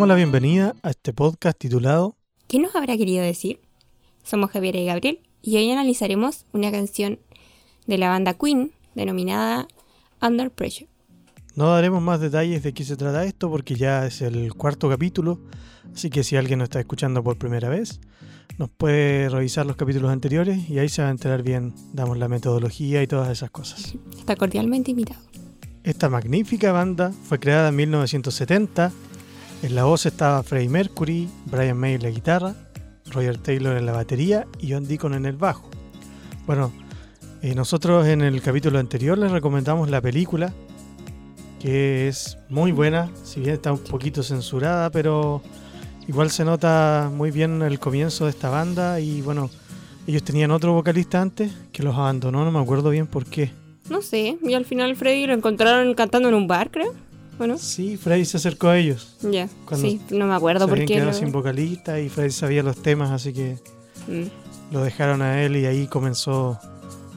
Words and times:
damos 0.00 0.08
la 0.08 0.14
bienvenida 0.14 0.74
a 0.82 0.88
este 0.88 1.12
podcast 1.12 1.58
titulado 1.58 2.16
¿Qué 2.48 2.58
nos 2.58 2.74
habrá 2.74 2.96
querido 2.96 3.22
decir? 3.22 3.60
Somos 4.22 4.50
Javier 4.50 4.74
y 4.76 4.86
Gabriel 4.86 5.20
y 5.42 5.58
hoy 5.58 5.70
analizaremos 5.70 6.46
una 6.54 6.72
canción 6.72 7.18
de 7.86 7.98
la 7.98 8.08
banda 8.08 8.32
Queen 8.32 8.72
denominada 8.94 9.68
Under 10.22 10.50
Pressure. 10.50 10.88
No 11.54 11.68
daremos 11.68 12.00
más 12.00 12.18
detalles 12.18 12.62
de 12.62 12.72
qué 12.72 12.82
se 12.82 12.96
trata 12.96 13.26
esto 13.26 13.50
porque 13.50 13.74
ya 13.74 14.06
es 14.06 14.22
el 14.22 14.54
cuarto 14.54 14.88
capítulo, 14.88 15.38
así 15.94 16.08
que 16.08 16.24
si 16.24 16.34
alguien 16.34 16.60
nos 16.60 16.70
está 16.70 16.80
escuchando 16.80 17.22
por 17.22 17.36
primera 17.36 17.68
vez, 17.68 18.00
nos 18.56 18.70
puede 18.70 19.28
revisar 19.28 19.66
los 19.66 19.76
capítulos 19.76 20.10
anteriores 20.10 20.70
y 20.70 20.78
ahí 20.78 20.88
se 20.88 21.02
va 21.02 21.08
a 21.08 21.10
enterar 21.10 21.42
bien, 21.42 21.74
damos 21.92 22.16
la 22.16 22.28
metodología 22.28 23.02
y 23.02 23.06
todas 23.06 23.28
esas 23.28 23.50
cosas. 23.50 23.96
Está 24.18 24.34
cordialmente 24.34 24.92
invitado. 24.92 25.20
Esta 25.84 26.08
magnífica 26.08 26.72
banda 26.72 27.12
fue 27.24 27.38
creada 27.38 27.68
en 27.68 27.76
1970. 27.76 28.92
En 29.62 29.74
la 29.74 29.84
voz 29.84 30.06
estaba 30.06 30.42
Freddie 30.42 30.70
Mercury, 30.70 31.28
Brian 31.44 31.76
May 31.76 31.94
en 31.94 32.02
la 32.02 32.08
guitarra, 32.08 32.54
Roger 33.10 33.36
Taylor 33.36 33.76
en 33.76 33.84
la 33.84 33.92
batería 33.92 34.46
y 34.58 34.72
John 34.72 34.88
Deacon 34.88 35.12
en 35.12 35.26
el 35.26 35.36
bajo. 35.36 35.68
Bueno, 36.46 36.72
eh, 37.42 37.54
nosotros 37.54 38.06
en 38.06 38.22
el 38.22 38.40
capítulo 38.40 38.78
anterior 38.78 39.18
les 39.18 39.30
recomendamos 39.30 39.90
la 39.90 40.00
película, 40.00 40.54
que 41.60 42.08
es 42.08 42.38
muy 42.48 42.72
buena, 42.72 43.10
si 43.22 43.40
bien 43.40 43.52
está 43.52 43.70
un 43.70 43.80
poquito 43.80 44.22
censurada, 44.22 44.88
pero 44.88 45.42
igual 46.08 46.30
se 46.30 46.46
nota 46.46 47.10
muy 47.14 47.30
bien 47.30 47.60
el 47.60 47.78
comienzo 47.78 48.24
de 48.24 48.30
esta 48.30 48.48
banda 48.48 48.98
y 48.98 49.20
bueno, 49.20 49.50
ellos 50.06 50.22
tenían 50.22 50.52
otro 50.52 50.72
vocalista 50.72 51.20
antes 51.20 51.52
que 51.70 51.82
los 51.82 51.94
abandonó, 51.94 52.46
no 52.46 52.50
me 52.50 52.60
acuerdo 52.60 52.88
bien 52.88 53.06
por 53.06 53.26
qué. 53.26 53.50
No 53.90 54.00
sé, 54.00 54.38
y 54.42 54.54
al 54.54 54.64
final 54.64 54.96
Freddy 54.96 55.26
lo 55.26 55.34
encontraron 55.34 55.92
cantando 55.92 56.30
en 56.30 56.34
un 56.34 56.46
bar, 56.46 56.70
creo. 56.70 56.94
Bueno, 57.40 57.56
Sí, 57.56 57.96
Freddy 57.96 58.26
se 58.26 58.36
acercó 58.36 58.68
a 58.68 58.76
ellos. 58.76 59.16
ya, 59.22 59.48
sí, 59.74 59.98
no 60.10 60.26
me 60.26 60.34
acuerdo 60.34 60.68
por 60.68 60.84
qué. 60.84 61.00
lo- 61.02 61.14
sin 61.14 61.32
vocalista 61.32 61.98
y 61.98 62.10
Freddy 62.10 62.32
sabía 62.32 62.62
los 62.62 62.76
temas, 62.82 63.10
así 63.10 63.32
que 63.32 63.56
Mm. 64.06 64.24
lo 64.74 64.82
dejaron 64.84 65.22
a 65.22 65.42
él 65.42 65.56
y 65.56 65.64
ahí 65.64 65.86
comenzó 65.86 66.58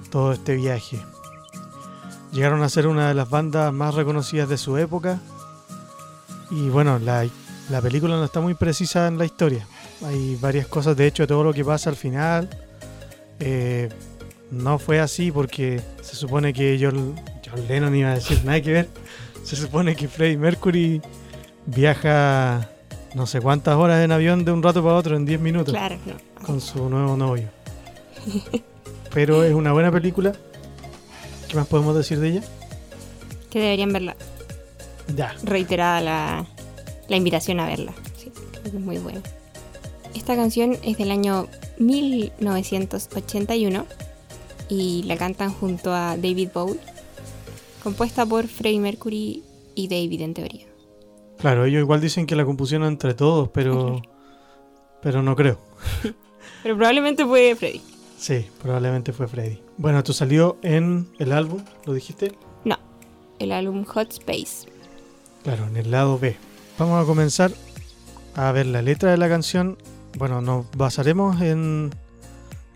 todo 0.10 0.32
este 0.32 0.56
viaje. 0.56 0.98
Llegaron 2.32 2.64
a 2.64 2.70
ser 2.70 2.88
una 2.88 3.10
de 3.10 3.16
las 3.16 3.30
bandas 3.30 3.74
más 3.74 3.96
reconocidas 3.96 4.48
de 4.48 4.58
su 4.58 4.78
época. 4.78 5.20
Y 6.50 6.70
bueno, 6.70 7.00
la, 7.00 7.28
la 7.70 7.82
película 7.82 8.16
no 8.16 8.24
está 8.24 8.40
muy 8.40 8.54
precisa 8.54 9.08
en 9.10 9.18
la 9.18 9.26
historia. 9.26 9.68
Hay 10.06 10.38
varias 10.38 10.68
cosas, 10.68 10.96
de 10.96 11.06
hecho, 11.06 11.28
todo 11.28 11.44
lo 11.44 11.52
que 11.54 11.66
pasa 11.66 11.90
al 11.90 11.98
final 11.98 12.50
eh, 13.42 13.90
no 14.52 14.80
fue 14.80 15.02
así 15.02 15.32
porque 15.32 15.82
se 16.02 16.16
supone 16.16 16.54
que 16.54 16.80
John, 16.82 17.14
John 17.46 17.68
Lennon 17.68 17.94
iba 17.94 18.12
a 18.12 18.16
decir 18.16 18.40
nada 18.46 18.62
que 18.62 18.72
ver. 18.72 18.90
Se 19.44 19.56
supone 19.56 19.96
que 19.96 20.08
Freddie 20.08 20.38
Mercury 20.38 21.02
viaja 21.66 22.70
no 23.14 23.26
sé 23.28 23.42
cuántas 23.42 23.76
horas 23.76 24.04
en 24.04 24.12
avión 24.12 24.44
de 24.46 24.52
un 24.52 24.64
rato 24.64 24.82
para 24.84 24.96
otro 24.96 25.16
en 25.16 25.26
10 25.26 25.40
minutos 25.42 25.74
Claro, 25.74 25.98
no. 26.06 26.14
con 26.46 26.60
su 26.62 26.90
nuevo 26.90 27.16
novio. 27.18 27.48
Pero 29.14 29.44
es 29.44 29.54
una 29.54 29.72
buena 29.74 29.92
película. 29.92 30.34
¿Qué 31.48 31.56
más 31.56 31.68
podemos 31.68 31.96
decir 31.96 32.20
de 32.20 32.30
ella? 32.30 32.42
Que 33.52 33.60
deberían 33.60 33.94
verla. 33.94 34.16
Ya. 35.16 35.36
Reiterada 35.44 36.02
la, 36.02 36.46
la 37.08 37.16
invitación 37.16 37.60
a 37.60 37.68
verla. 37.68 37.94
Sí, 38.18 38.32
creo 38.32 38.64
que 38.64 38.70
es 38.70 38.74
muy 38.74 38.98
buena. 38.98 39.22
Esta 40.16 40.36
canción 40.36 40.78
es 40.84 40.98
del 40.98 41.12
año 41.12 41.48
1981 41.78 43.86
y 44.70 45.04
la 45.04 45.18
cantan 45.18 45.52
junto 45.54 45.94
a 45.94 46.16
David 46.18 46.50
Bowie, 46.54 46.80
compuesta 47.84 48.26
por 48.26 48.48
Freddie 48.48 48.80
Mercury 48.80 49.44
y 49.76 49.88
David 49.88 50.22
en 50.22 50.34
teoría. 50.34 50.68
Claro, 51.40 51.66
ellos 51.66 51.82
igual 51.82 52.02
dicen 52.02 52.26
que 52.26 52.36
la 52.36 52.46
compusieron 52.46 52.88
entre 52.88 53.14
todos, 53.14 53.50
pero 53.50 54.02
pero 55.02 55.22
no 55.22 55.36
creo. 55.36 55.60
Pero 56.64 56.78
probablemente 56.78 57.26
fue 57.26 57.54
Freddie. 57.58 57.82
Sí, 58.24 58.46
probablemente 58.62 59.12
fue 59.12 59.28
Freddy. 59.28 59.60
Bueno, 59.78 59.98
esto 59.98 60.14
salió 60.14 60.58
en 60.62 61.10
el 61.20 61.34
álbum, 61.34 61.62
¿lo 61.86 61.94
dijiste? 61.94 62.32
No, 62.64 62.78
el 63.38 63.52
álbum 63.52 63.84
Hot 63.84 64.14
Space. 64.14 64.70
Claro, 65.44 65.68
en 65.68 65.76
el 65.76 65.92
lado 65.92 66.18
B. 66.18 66.38
Vamos 66.80 67.04
a 67.04 67.06
comenzar 67.06 67.52
a 68.36 68.50
ver 68.54 68.68
la 68.68 68.82
letra 68.82 69.12
de 69.12 69.18
la 69.18 69.28
canción. 69.28 69.78
Bueno, 70.18 70.40
nos 70.40 70.72
basaremos 70.78 71.42
en 71.42 71.90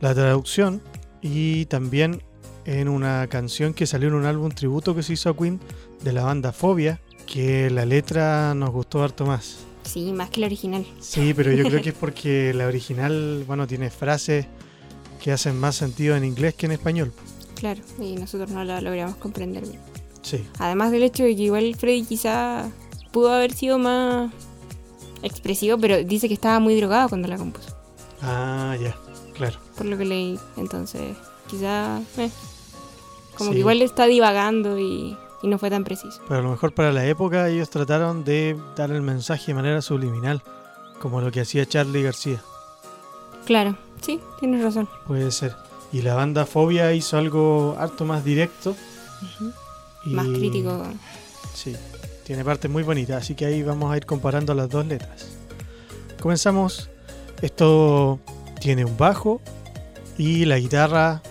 la 0.02 0.14
traducción 0.14 0.82
y 1.22 1.66
también 1.68 2.22
en 2.68 2.90
una 2.90 3.26
canción 3.28 3.74
que 3.74 3.88
salió 3.88 4.10
en 4.10 4.16
un 4.16 4.26
álbum 4.26 4.52
tributo 4.52 4.94
que 4.94 5.02
se 5.02 5.14
hizo 5.14 5.30
a 5.30 5.36
Queen 5.38 5.60
de 6.04 6.12
la 6.14 6.24
banda 6.24 6.52
Fobia, 6.52 7.00
que 7.26 7.70
la 7.70 7.86
letra 7.86 8.54
nos 8.54 8.70
gustó 8.72 9.02
harto 9.04 9.26
más. 9.26 9.60
Sí, 9.84 10.12
más 10.12 10.30
que 10.30 10.42
el 10.42 10.46
original. 10.48 10.86
Sí, 11.00 11.34
pero 11.34 11.52
yo 11.54 11.64
creo 11.64 11.82
que 11.82 11.90
es 11.90 11.96
porque 11.96 12.54
la 12.54 12.68
original, 12.68 13.46
bueno, 13.48 13.66
tiene 13.68 13.90
frases 13.90 14.46
que 15.24 15.32
hacen 15.32 15.58
más 15.58 15.76
sentido 15.78 16.16
en 16.18 16.26
inglés 16.26 16.56
que 16.56 16.66
en 16.66 16.74
español. 16.74 17.14
Claro, 17.56 17.82
y 18.00 18.16
nosotros 18.16 18.52
no 18.52 18.64
la 18.66 18.82
logramos 18.82 19.16
comprender 19.16 19.64
bien. 19.66 19.80
Sí, 20.22 20.46
Además 20.60 20.92
del 20.92 21.04
hecho 21.04 21.24
de 21.24 21.38
que 21.38 21.44
igual 21.44 21.74
Freddy 21.80 22.04
quizá 22.04 22.70
pudo 23.14 23.32
haber 23.32 23.54
sido 23.54 23.80
más 23.80 24.30
expresivo, 25.24 25.78
pero 25.78 26.04
dice 26.04 26.28
que 26.28 26.34
estaba 26.34 26.60
muy 26.60 26.76
drogado 26.76 27.08
cuando 27.08 27.30
la 27.30 27.38
compuso. 27.38 27.70
ah, 28.22 28.76
ya, 28.82 28.94
claro. 29.36 29.58
Por 29.78 29.86
lo 29.86 29.98
que 29.98 30.04
leí. 30.04 30.38
Entonces, 30.58 31.16
quizá... 31.50 32.02
eh, 32.18 32.30
como 33.38 33.50
Sí. 33.52 33.56
que 33.56 33.60
igual 33.60 33.82
está 33.82 34.06
divagando 34.06 34.78
y, 34.80 35.18
y 35.42 35.48
no 35.48 35.58
fue 35.58 35.70
tan 35.70 35.84
preciso. 35.84 36.22
Pero 36.28 36.40
a 36.40 36.44
lo 36.44 36.52
mejor 36.52 36.74
para 36.74 36.92
la 36.92 37.06
época 37.06 37.48
ellos 37.50 37.70
trataron 37.70 38.24
de 38.24 38.58
dar 38.76 38.92
el 38.92 39.02
mensaje 39.02 39.48
de 39.48 39.54
manera 39.54 39.82
subliminal, 39.82 40.42
como 41.00 41.22
lo 41.22 41.32
que 41.32 41.42
hacía 41.42 41.66
Charlie 41.66 42.04
García. 42.04 42.42
Claro, 43.46 43.78
sí, 44.02 44.20
tienes 44.40 44.64
razón. 44.64 44.90
Puede 45.08 45.32
ser. 45.32 45.56
Y 45.94 46.02
la 46.02 46.16
banda 46.16 46.46
Fobia 46.46 46.92
hizo 46.94 47.18
algo 47.18 47.76
harto 47.80 48.04
más 48.04 48.24
directo. 48.26 48.76
Y, 50.06 50.10
Más 50.10 50.28
crítico. 50.28 50.84
Sí, 51.54 51.76
tiene 52.26 52.44
partes 52.44 52.70
muy 52.70 52.84
bonitas, 52.84 53.24
así 53.24 53.36
que 53.36 53.46
ahí 53.46 53.64
vamos 53.64 53.92
a 53.92 53.98
ir 53.98 54.06
comparando 54.06 54.54
las 54.54 54.70
dos 54.70 54.86
letras. 54.86 55.28
Comenzamos. 56.22 56.90
Esto 57.42 58.20
tiene 58.60 58.84
un 58.84 58.98
bajo 58.98 59.42
y 60.18 60.46
la 60.46 60.58
guitarra 60.60 61.22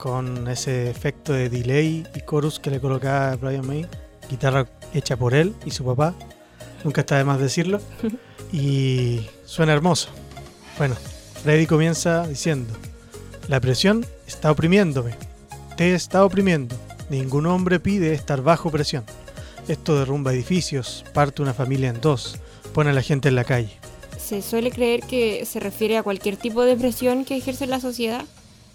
con 0.00 0.48
ese 0.48 0.90
efecto 0.90 1.34
de 1.34 1.50
delay 1.50 2.06
y 2.14 2.20
chorus 2.22 2.58
que 2.58 2.70
le 2.70 2.80
colocaba 2.80 3.36
Brian 3.36 3.66
May. 3.66 3.86
Guitarra 4.30 4.66
hecha 4.94 5.16
por 5.16 5.34
él 5.34 5.54
y 5.66 5.70
su 5.72 5.84
papá. 5.84 6.14
Nunca 6.84 7.02
está 7.02 7.18
de 7.18 7.24
más 7.24 7.38
decirlo. 7.38 7.80
Y 8.52 9.28
suena 9.44 9.72
hermoso. 9.72 10.08
Bueno, 10.76 10.96
Freddy 11.44 11.66
comienza 11.66 12.26
diciendo, 12.26 12.74
la 13.46 13.60
presión 13.60 14.04
está 14.26 14.50
oprimiéndome. 14.50 15.14
Te 15.76 15.94
está 15.94 16.24
oprimiendo. 16.24 16.74
Ningún 17.10 17.46
hombre 17.46 17.78
pide 17.78 18.12
estar 18.12 18.42
bajo 18.42 18.72
presión. 18.72 19.04
Esto 19.68 19.96
derrumba 19.96 20.32
edificios, 20.32 21.04
parte 21.14 21.42
una 21.42 21.54
familia 21.54 21.90
en 21.90 22.00
dos, 22.00 22.38
pone 22.74 22.90
a 22.90 22.92
la 22.92 23.02
gente 23.02 23.28
en 23.28 23.36
la 23.36 23.44
calle. 23.44 23.78
Se 24.18 24.42
suele 24.42 24.72
creer 24.72 25.02
que 25.02 25.44
se 25.46 25.60
refiere 25.60 25.96
a 25.96 26.02
cualquier 26.02 26.36
tipo 26.36 26.64
de 26.64 26.76
presión 26.76 27.24
que 27.24 27.36
ejerce 27.36 27.68
la 27.68 27.78
sociedad. 27.78 28.24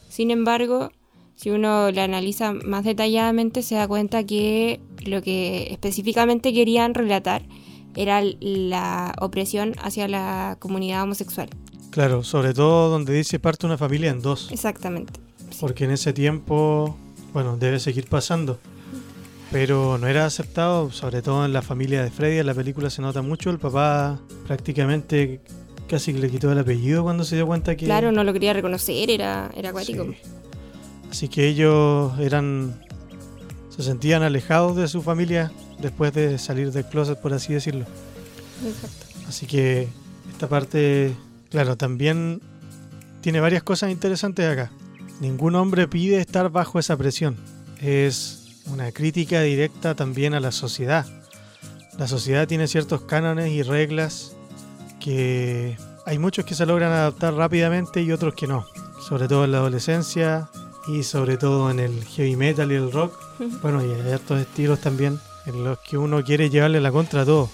Sin 0.08 0.32
embargo, 0.32 0.94
si 1.36 1.50
uno 1.50 1.92
la 1.92 2.06
analiza 2.06 2.54
más 2.54 2.84
detalladamente, 2.86 3.62
se 3.62 3.76
da 3.76 3.88
cuenta 3.88 4.24
que 4.24 4.80
lo 5.06 5.22
que 5.22 5.68
específicamente 5.72 6.54
querían 6.54 6.94
relatar 6.94 7.44
era 7.96 8.22
la 8.40 9.14
opresión 9.20 9.74
hacia 9.82 10.08
la 10.08 10.58
comunidad 10.60 11.04
homosexual. 11.04 11.50
Claro, 11.92 12.24
sobre 12.24 12.54
todo 12.54 12.90
donde 12.90 13.14
dice 13.14 13.40
parte 13.40 13.66
una 13.66 13.78
familia 13.78 14.12
en 14.12 14.22
dos, 14.22 14.52
Exactamente. 14.52 15.14
porque 15.60 15.86
en 15.86 15.92
ese 15.92 16.14
tiempo, 16.14 16.98
bueno, 17.34 17.58
debe 17.58 17.80
seguir 17.80 18.08
pasando. 18.08 18.60
Pero 19.52 19.98
no 19.98 20.08
era 20.08 20.26
aceptado, 20.26 20.92
sobre 20.92 21.22
todo 21.22 21.46
en 21.46 21.54
la 21.54 21.62
familia 21.62 22.04
de 22.04 22.10
Freddy, 22.10 22.40
en 22.40 22.48
la 22.48 22.54
película 22.54 22.90
se 22.90 23.02
nota 23.02 23.22
mucho, 23.22 23.50
el 23.52 23.60
papá 23.60 24.20
prácticamente 24.48 25.40
casi 25.88 26.14
que 26.14 26.20
le 26.20 26.30
quitó 26.30 26.52
el 26.52 26.60
apellido 26.60 27.04
cuando 27.04 27.24
se 27.24 27.36
dio 27.36 27.46
cuenta 27.46 27.76
que... 27.76 27.86
Claro, 27.86 28.12
no 28.12 28.24
lo 28.24 28.34
quería 28.34 28.54
reconocer, 28.54 29.10
era, 29.10 29.52
era 29.56 29.70
acuático. 29.70 30.04
Sí. 30.04 30.18
Así 31.16 31.30
que 31.30 31.48
ellos 31.48 32.12
eran. 32.20 32.76
se 33.70 33.84
sentían 33.84 34.22
alejados 34.22 34.76
de 34.76 34.90
su 34.90 35.02
familia 35.02 35.50
después 35.80 36.12
de 36.12 36.38
salir 36.38 36.74
del 36.74 36.84
closet, 36.84 37.18
por 37.22 37.32
así 37.34 37.54
decirlo. 37.54 37.86
Exacto. 38.68 39.06
Así 39.26 39.46
que 39.46 39.88
esta 40.30 40.50
parte, 40.50 41.16
claro, 41.50 41.78
también 41.78 42.42
tiene 43.22 43.40
varias 43.40 43.64
cosas 43.64 43.92
interesantes 43.92 44.46
acá. 44.46 44.74
Ningún 45.22 45.56
hombre 45.56 45.88
pide 45.88 46.20
estar 46.20 46.50
bajo 46.50 46.80
esa 46.80 46.98
presión. 46.98 47.38
Es 47.82 48.62
una 48.66 48.92
crítica 48.92 49.40
directa 49.40 49.96
también 49.96 50.34
a 50.34 50.42
la 50.42 50.52
sociedad. 50.52 51.06
La 51.98 52.10
sociedad 52.10 52.46
tiene 52.46 52.68
ciertos 52.68 53.04
cánones 53.04 53.54
y 53.54 53.64
reglas 53.64 54.36
que 55.00 55.78
hay 56.06 56.20
muchos 56.20 56.44
que 56.44 56.56
se 56.56 56.66
logran 56.66 56.92
adaptar 56.92 57.36
rápidamente 57.36 58.02
y 58.02 58.12
otros 58.12 58.34
que 58.34 58.48
no. 58.48 58.66
Sobre 59.08 59.30
todo 59.30 59.46
en 59.46 59.54
la 59.54 59.60
adolescencia 59.60 60.50
y 60.88 61.04
sobre 61.04 61.38
todo 61.38 61.72
en 61.72 61.80
el 61.80 62.04
heavy 62.04 62.36
metal 62.36 62.72
y 62.72 62.76
el 62.76 62.92
rock. 62.92 63.20
Bueno, 63.62 63.84
y 63.84 63.92
hay 63.92 64.12
hartos 64.12 64.40
estilos 64.40 64.80
también 64.80 65.20
en 65.46 65.64
los 65.64 65.80
que 65.80 65.98
uno 65.98 66.24
quiere 66.24 66.50
llevarle 66.50 66.82
la 66.82 66.92
contra 66.92 67.22
a 67.22 67.26
todo. 67.26 67.50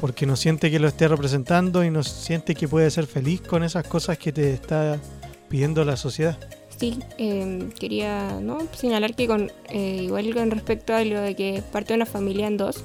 porque 0.00 0.26
no 0.26 0.36
siente 0.36 0.70
que 0.70 0.78
lo 0.78 0.86
esté 0.86 1.08
representando 1.08 1.82
y 1.82 1.90
no 1.90 2.04
siente 2.04 2.54
que 2.54 2.68
puede 2.68 2.88
ser 2.90 3.06
feliz 3.06 3.40
con 3.40 3.64
esas 3.64 3.84
cosas 3.86 4.16
que 4.16 4.32
te 4.32 4.52
está 4.52 5.00
pidiendo 5.48 5.84
la 5.84 5.96
sociedad. 5.96 6.38
Sí, 6.78 7.00
eh, 7.18 7.68
quería 7.78 8.38
¿no? 8.40 8.58
señalar 8.76 9.16
que 9.16 9.26
con 9.26 9.50
eh, 9.70 10.02
igual 10.04 10.32
con 10.32 10.52
respecto 10.52 10.94
a 10.94 11.04
lo 11.04 11.20
de 11.20 11.34
que 11.34 11.64
parte 11.72 11.88
de 11.88 11.96
una 11.96 12.06
familia 12.06 12.46
en 12.46 12.56
dos, 12.56 12.84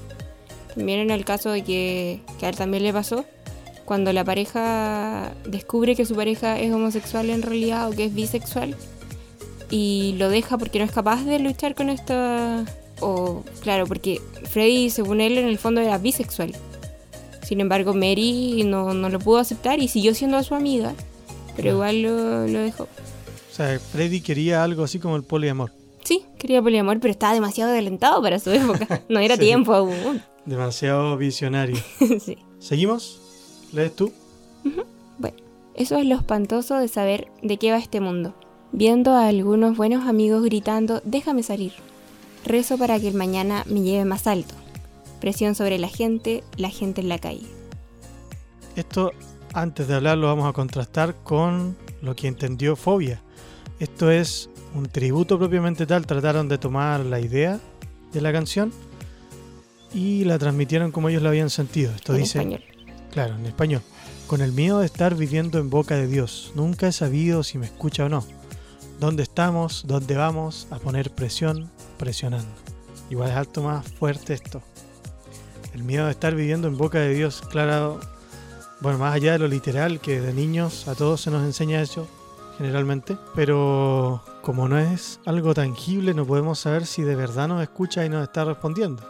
también 0.74 1.01
en 1.01 1.12
el 1.12 1.24
caso 1.24 1.51
de 1.51 1.63
que, 1.63 2.22
que 2.39 2.48
a 2.48 2.50
él 2.50 2.56
también 2.56 2.81
le 2.81 2.92
pasó, 2.92 3.25
cuando 3.86 4.12
la 4.12 4.24
pareja 4.24 5.34
descubre 5.46 5.96
que 5.96 6.06
su 6.06 6.16
pareja 6.16 6.60
es 6.60 6.74
homosexual 6.74 7.30
en 7.30 7.44
realidad 7.44 7.89
o 7.89 7.92
que 7.92 8.06
es 8.06 8.16
bisexual 8.16 8.75
y 9.74 10.14
lo 10.20 10.30
deja 10.30 10.56
porque 10.60 10.78
no 10.78 10.86
es 10.86 10.92
capaz 10.92 11.24
de 11.24 11.40
luchar 11.40 11.74
con 11.74 11.90
esta... 11.90 12.64
O 13.00 13.44
claro, 13.62 13.88
porque 13.88 14.22
Freddy 14.52 14.92
según 14.92 15.20
él 15.20 15.36
en 15.40 15.48
el 15.48 15.58
fondo 15.58 15.81
era 15.81 15.98
bisexual. 15.98 16.54
Sin 17.42 17.60
embargo, 17.60 17.96
Mary 17.96 18.62
no, 18.64 18.94
no 18.94 19.10
lo 19.10 19.18
pudo 19.18 19.40
aceptar 19.40 19.80
y 19.80 19.88
siguió 19.88 20.14
siendo 20.14 20.42
su 20.44 20.54
amiga, 20.54 20.94
pero 21.56 21.72
igual 21.72 22.04
lo, 22.04 22.48
lo 22.48 22.60
dejó. 22.60 22.84
O 22.84 23.56
sea, 23.56 23.80
Freddy 23.80 24.22
quería 24.22 24.64
algo 24.64 24.84
así 24.84 25.00
como 25.00 25.16
el 25.16 25.24
poliamor. 25.24 25.72
Sí, 26.04 26.24
quería 26.38 26.62
poliamor, 26.62 27.00
pero 27.00 27.12
estaba 27.12 27.34
demasiado 27.34 27.72
adelantado 27.72 28.22
para 28.22 28.38
su 28.40 28.52
época. 28.52 29.02
No 29.10 29.20
era 29.20 29.36
Sí. 29.38 29.42
tiempo 29.42 29.74
aún. 29.74 30.22
Demasiado 30.46 31.18
visionario. 31.18 31.78
sí. 32.24 32.38
¿Seguimos? 32.60 33.20
¿Lees 33.74 33.96
tú? 33.96 34.14
Bueno, 35.18 35.38
eso 35.74 35.98
es 35.98 36.06
lo 36.06 36.16
espantoso 36.16 36.78
de 36.78 36.88
saber 36.88 37.28
de 37.42 37.58
qué 37.58 37.72
va 37.72 37.78
este 37.80 38.00
mundo. 38.02 38.36
Viendo 38.75 39.12
a 39.12 39.28
algunos 39.28 39.78
buenos 39.78 40.08
amigos 40.08 40.44
gritando, 40.44 41.00
déjame 41.06 41.44
salir. 41.44 41.74
Rezo 42.44 42.75
para 42.75 43.00
que 43.00 43.08
el 43.08 43.14
mañana 43.14 43.64
me 43.68 43.84
lleve 43.84 44.04
más 44.04 44.25
alto. 44.25 44.56
Presión 45.22 45.54
sobre 45.54 45.78
la 45.78 45.88
gente, 45.88 46.44
la 46.58 46.72
gente 46.72 47.00
en 47.02 47.08
la 47.08 47.20
calle. 47.20 47.46
Esto, 48.75 49.12
antes 49.54 49.88
de 49.88 49.94
hablar, 49.94 50.18
lo 50.18 50.25
vamos 50.25 50.50
a 50.50 50.54
contrastar 50.54 51.16
con 51.24 51.78
lo 52.02 52.16
que 52.16 52.28
entendió 52.28 52.75
Fobia. 52.75 53.22
Esto 53.80 54.10
es 54.10 54.50
un 54.74 54.88
tributo 54.88 55.38
propiamente 55.38 55.86
tal. 55.86 56.08
Trataron 56.08 56.50
de 56.50 56.58
tomar 56.58 57.06
la 57.06 57.20
idea 57.20 57.60
de 58.12 58.22
la 58.22 58.34
canción 58.34 58.74
y 59.94 60.24
la 60.24 60.40
transmitieron 60.40 60.92
como 60.92 61.10
ellos 61.10 61.22
la 61.22 61.30
habían 61.30 61.52
sentido. 61.52 61.94
Esto 61.96 62.14
en 62.16 62.22
dice, 62.22 62.40
español. 62.40 62.64
claro, 63.12 63.36
en 63.36 63.46
español. 63.46 63.81
Con 64.25 64.42
el 64.42 64.52
miedo 64.52 64.80
de 64.80 64.88
estar 64.88 65.14
viviendo 65.14 65.60
en 65.60 65.70
boca 65.70 65.96
de 65.96 66.08
Dios, 66.08 66.54
nunca 66.56 66.88
he 66.88 66.92
sabido 66.92 67.44
si 67.44 67.60
me 67.60 67.68
escucha 67.68 68.06
o 68.06 68.10
no. 68.10 68.25
¿Dónde 69.00 69.24
estamos? 69.24 69.84
¿Dónde 69.86 70.16
vamos? 70.16 70.68
A 70.72 70.78
poner 70.78 71.12
presión, 71.12 71.69
presionando. 71.98 72.51
Igual 73.10 73.31
es 73.31 73.36
alto 73.36 73.62
más 73.62 73.86
fuerte 73.86 74.34
esto. 74.34 74.62
El 75.74 75.84
miedo 75.84 76.06
de 76.06 76.12
estar 76.12 76.36
viviendo 76.36 76.68
en 76.68 76.78
boca 76.78 77.00
de 77.00 77.13
Dios, 77.13 77.42
claro, 77.50 78.00
bueno, 78.80 79.00
más 79.00 79.16
allá 79.16 79.34
de 79.34 79.40
lo 79.40 79.48
literal, 79.48 80.00
que 80.00 80.22
de 80.22 80.34
niños 80.34 80.88
a 80.88 80.95
todos 80.95 81.22
se 81.22 81.31
nos 81.31 81.44
enseña 81.44 81.81
eso, 81.81 82.07
generalmente, 82.57 83.18
pero 83.36 84.24
como 84.42 84.68
no 84.68 84.78
es 84.78 85.19
algo 85.25 85.54
tangible, 85.54 86.13
no 86.13 86.25
podemos 86.25 86.60
saber 86.60 86.86
si 86.86 87.01
de 87.01 87.16
verdad 87.16 87.48
nos 87.48 87.62
escucha 87.62 88.06
y 88.06 88.10
nos 88.10 88.24
está 88.24 88.46
respondiendo. 88.46 89.04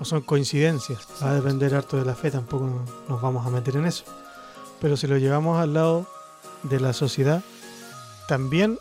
O 0.00 0.04
son 0.04 0.22
coincidencias. 0.22 1.06
Va 1.22 1.30
a 1.30 1.34
depender 1.34 1.74
harto 1.74 1.96
de 1.96 2.04
la 2.04 2.14
fe, 2.14 2.30
tampoco 2.30 2.68
nos 3.08 3.22
vamos 3.22 3.46
a 3.46 3.50
meter 3.50 3.76
en 3.76 3.86
eso. 3.86 4.04
Pero 4.80 4.96
si 4.96 5.06
lo 5.06 5.16
llevamos 5.16 5.60
al 5.60 5.74
lado 5.74 6.06
de 6.64 6.80
la 6.80 6.92
sociedad, 6.92 7.42
también 8.26 8.78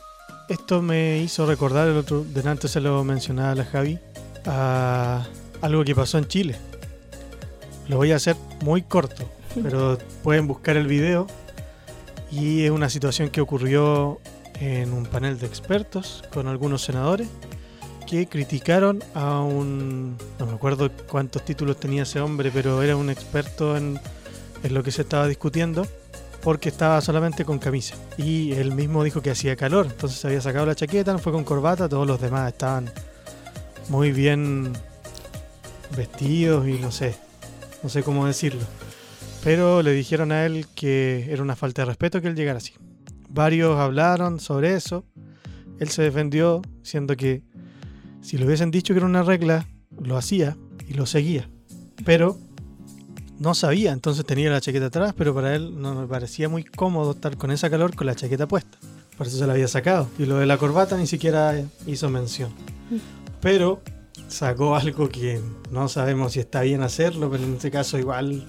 esto 0.52 0.82
me 0.82 1.20
hizo 1.20 1.46
recordar 1.46 1.88
el 1.88 1.96
otro, 1.96 2.26
delante 2.26 2.68
se 2.68 2.82
lo 2.82 3.04
mencionaba 3.06 3.56
la 3.56 3.64
Javi, 3.64 4.00
a 4.46 5.26
algo 5.62 5.86
que 5.86 5.96
pasó 5.96 6.18
en 6.18 6.28
Chile. 6.28 6.58
Lo 7.88 7.98
voy 7.98 8.12
a 8.12 8.18
hacer 8.18 8.36
muy 8.62 8.82
corto, 8.82 9.30
pero 9.64 9.98
pueden 10.24 10.48
buscar 10.48 10.76
el 10.76 10.88
video 10.88 11.28
y 12.32 12.64
es 12.64 12.72
una 12.72 12.90
situación 12.90 13.30
que 13.30 13.40
ocurrió 13.40 14.20
en 14.60 14.92
un 14.92 15.06
panel 15.06 15.40
de 15.40 15.48
expertos 15.48 16.24
con 16.34 16.48
algunos 16.48 16.82
senadores 16.84 17.28
que 18.06 18.28
criticaron 18.28 19.02
a 19.14 19.40
un 19.40 20.18
no 20.38 20.46
me 20.46 20.54
acuerdo 20.54 20.92
cuántos 21.10 21.46
títulos 21.46 21.80
tenía 21.80 22.04
ese 22.04 22.20
hombre 22.20 22.52
pero 22.54 22.84
era 22.84 22.96
un 22.96 23.10
experto 23.10 23.76
en, 23.78 24.00
en 24.64 24.74
lo 24.74 24.84
que 24.84 24.92
se 24.92 25.02
estaba 25.02 25.28
discutiendo 25.28 25.88
porque 26.44 26.70
estaba 26.70 27.02
solamente 27.02 27.46
con 27.46 27.60
camisa 27.60 27.96
y 28.18 28.54
él 28.54 28.74
mismo 28.74 29.04
dijo 29.04 29.22
que 29.22 29.32
hacía 29.32 29.56
calor 29.56 29.88
entonces 29.90 30.20
se 30.20 30.28
había 30.28 30.42
sacado 30.42 30.66
la 30.66 30.76
chaqueta 30.76 31.14
no 31.14 31.20
fue 31.20 31.32
con 31.32 31.44
corbata 31.44 31.88
todos 31.88 32.08
los 32.08 32.20
demás 32.20 32.52
estaban 32.52 32.92
muy 33.90 34.12
bien 34.12 34.74
vestidos 35.96 36.68
y 36.68 36.74
no 36.74 36.92
sé 36.92 37.16
no 37.84 37.90
sé 37.90 38.04
cómo 38.04 38.26
decirlo 38.26 38.62
pero 39.44 39.82
le 39.82 39.92
dijeron 39.92 40.32
a 40.32 40.46
él 40.46 40.68
que 40.76 41.28
era 41.30 41.42
una 41.42 41.56
falta 41.56 41.82
de 41.82 41.88
respeto 41.88 42.22
que 42.22 42.28
él 42.28 42.36
llegara 42.36 42.58
así. 42.58 42.74
Varios 43.30 43.78
hablaron 43.80 44.40
sobre 44.40 44.76
eso. 44.76 45.04
Él 45.80 45.90
se 45.90 46.04
defendió 46.04 46.62
diciendo 46.84 47.16
que 47.16 47.42
si 48.22 48.38
le 48.38 48.46
hubiesen 48.46 48.70
dicho 48.70 48.94
que 48.94 49.00
era 49.00 49.08
una 49.08 49.24
regla, 49.24 49.68
lo 50.00 50.16
hacía 50.16 50.58
y 50.88 50.94
lo 50.94 51.08
seguía. 51.08 51.50
Pero 52.06 52.38
no 53.42 53.56
sabía, 53.56 53.92
entonces 53.92 54.24
tenía 54.24 54.52
la 54.52 54.62
chaqueta 54.62 54.86
atrás, 54.86 55.16
pero 55.18 55.34
para 55.34 55.56
él 55.56 55.82
no 55.82 55.96
me 55.96 56.06
parecía 56.06 56.48
muy 56.48 56.64
cómodo 56.64 57.14
estar 57.14 57.38
con 57.38 57.50
esa 57.50 57.72
calor 57.72 57.96
con 57.96 58.06
la 58.06 58.14
chaqueta 58.14 58.48
puesta. 58.48 58.78
Por 59.18 59.26
eso 59.26 59.40
se 59.40 59.48
la 59.48 59.54
había 59.54 59.68
sacado. 59.68 60.08
Y 60.20 60.28
lo 60.28 60.38
de 60.38 60.46
la 60.46 60.60
corbata 60.60 60.96
ni 60.96 61.08
siquiera 61.08 61.60
hizo 61.88 62.08
mención. 62.12 62.52
Pero 63.42 63.82
sacó 64.28 64.76
algo 64.76 65.10
que 65.10 65.42
no 65.72 65.88
sabemos 65.88 66.34
si 66.34 66.40
está 66.40 66.62
bien 66.62 66.84
hacerlo, 66.84 67.32
pero 67.32 67.44
en 67.44 67.56
este 67.56 67.72
caso 67.72 67.98
igual 67.98 68.46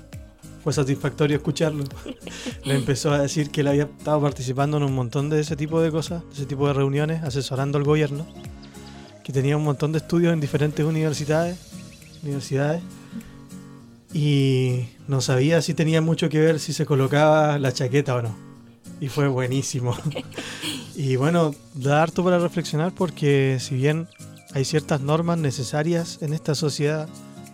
fue 0.63 0.75
satisfactorio 0.75 1.39
escucharlo. 1.39 1.85
Le 2.65 2.75
empezó 2.75 3.13
a 3.13 3.19
decir 3.23 3.51
que 3.51 3.63
él 3.63 3.69
había 3.69 3.85
estado 3.85 4.21
participando 4.21 4.77
en 4.77 4.83
un 4.83 4.95
montón 4.95 5.31
de 5.31 5.41
ese 5.41 5.57
tipo 5.57 5.81
de 5.81 5.91
cosas, 5.91 6.23
de 6.23 6.35
ese 6.35 6.45
tipo 6.45 6.67
de 6.67 6.75
reuniones, 6.75 7.23
asesorando 7.23 7.79
al 7.79 7.85
gobierno, 7.85 8.27
que 9.25 9.33
tenía 9.33 9.57
un 9.57 9.65
montón 9.65 9.93
de 9.93 9.99
estudios 9.99 10.35
en 10.35 10.41
diferentes 10.41 10.85
universidades, 10.85 11.57
universidades, 12.23 12.83
y 14.13 14.89
no 15.09 15.21
sabía 15.21 15.63
si 15.63 15.75
tenía 15.75 16.03
mucho 16.03 16.29
que 16.29 16.41
ver 16.41 16.61
si 16.61 16.73
se 16.73 16.87
colocaba 16.87 17.59
la 17.59 17.73
chaqueta 17.73 18.15
o 18.15 18.23
no. 18.23 18.35
Y 19.01 19.09
fue 19.09 19.29
buenísimo. 19.29 19.97
y 20.95 21.17
bueno, 21.17 21.55
da 21.75 22.03
harto 22.03 22.23
para 22.23 22.39
reflexionar 22.39 22.93
porque 22.93 23.59
si 23.61 23.75
bien 23.75 24.09
hay 24.55 24.65
ciertas 24.65 25.01
normas 25.01 25.39
necesarias 25.39 26.19
en 26.21 26.35
esta 26.35 26.55
sociedad, 26.55 27.09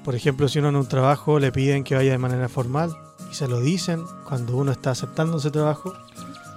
por 0.05 0.15
ejemplo, 0.15 0.49
si 0.49 0.59
uno 0.59 0.71
en 0.71 0.77
un 0.77 0.89
trabajo 0.89 1.39
le 1.39 1.53
piden 1.53 1.85
que 1.85 1.95
vaya 1.95 2.13
de 2.13 2.19
manera 2.19 2.49
formal 2.49 2.97
y 3.31 3.35
se 3.35 3.47
lo 3.47 3.61
dicen 3.61 4.03
cuando 4.25 4.57
uno 4.57 4.73
está 4.73 4.91
aceptando 4.91 5.39
ese 5.39 5.51
trabajo, 5.51 5.95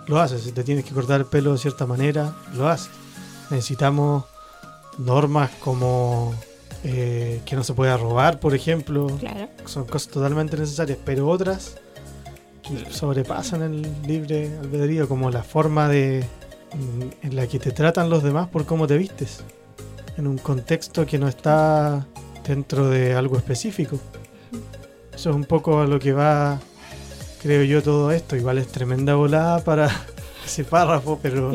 lo 0.07 0.19
hace. 0.19 0.39
Si 0.39 0.51
te 0.51 0.63
tienes 0.63 0.85
que 0.85 0.93
cortar 0.93 1.21
el 1.21 1.25
pelo 1.25 1.53
de 1.53 1.59
cierta 1.59 1.85
manera, 1.85 2.33
lo 2.55 2.67
hace. 2.67 2.89
Necesitamos 3.49 4.25
normas 4.97 5.51
como 5.59 6.33
eh, 6.83 7.41
que 7.45 7.55
no 7.55 7.63
se 7.63 7.73
pueda 7.73 7.95
robar, 7.97 8.39
por 8.39 8.55
ejemplo. 8.55 9.07
Claro. 9.19 9.49
Son 9.65 9.85
cosas 9.85 10.11
totalmente 10.11 10.57
necesarias, 10.57 10.97
pero 11.05 11.27
otras 11.27 11.75
que 12.63 12.91
sobrepasan 12.91 13.61
el 13.61 13.87
libre 14.07 14.57
albedrío, 14.59 15.07
como 15.07 15.29
la 15.29 15.43
forma 15.43 15.87
de 15.87 16.23
mm, 16.73 17.25
en 17.27 17.35
la 17.35 17.47
que 17.47 17.59
te 17.59 17.71
tratan 17.71 18.09
los 18.09 18.23
demás 18.23 18.47
por 18.49 18.65
cómo 18.65 18.87
te 18.87 18.97
vistes, 18.97 19.43
en 20.17 20.27
un 20.27 20.37
contexto 20.37 21.05
que 21.05 21.19
no 21.19 21.27
está 21.27 22.07
dentro 22.47 22.89
de 22.89 23.13
algo 23.13 23.37
específico. 23.37 23.99
Eso 25.13 25.29
es 25.29 25.35
un 25.35 25.45
poco 25.45 25.81
a 25.81 25.85
lo 25.85 25.99
que 25.99 26.13
va, 26.13 26.59
creo 27.41 27.63
yo, 27.63 27.83
todo 27.83 28.11
esto. 28.11 28.35
Igual 28.35 28.57
es 28.57 28.67
tremenda 28.67 29.15
volada 29.15 29.63
para 29.63 29.89
ese 30.45 30.63
párrafo, 30.63 31.19
pero 31.21 31.51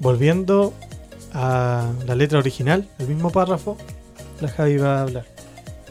volviendo 0.00 0.74
a 1.32 1.90
la 2.06 2.14
letra 2.14 2.38
original, 2.38 2.88
el 2.98 3.08
mismo 3.08 3.30
párrafo, 3.30 3.76
la 4.40 4.48
Javi 4.48 4.76
va 4.76 4.98
a 4.98 5.02
hablar. 5.02 5.26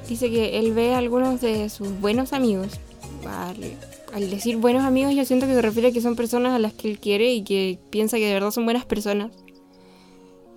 Dice 0.07 0.29
que 0.29 0.59
él 0.59 0.73
ve 0.73 0.93
a 0.93 0.99
algunos 0.99 1.41
de 1.41 1.69
sus 1.69 1.89
buenos 1.99 2.33
amigos. 2.33 2.79
Al, 3.27 3.57
al 4.13 4.29
decir 4.29 4.57
buenos 4.57 4.83
amigos, 4.83 5.13
yo 5.13 5.25
siento 5.25 5.47
que 5.47 5.53
se 5.53 5.61
refiere 5.61 5.89
a 5.89 5.91
que 5.91 6.01
son 6.01 6.15
personas 6.15 6.53
a 6.53 6.59
las 6.59 6.73
que 6.73 6.89
él 6.89 6.99
quiere 6.99 7.33
y 7.33 7.43
que 7.43 7.79
piensa 7.89 8.17
que 8.17 8.25
de 8.25 8.33
verdad 8.33 8.51
son 8.51 8.65
buenas 8.65 8.85
personas. 8.85 9.31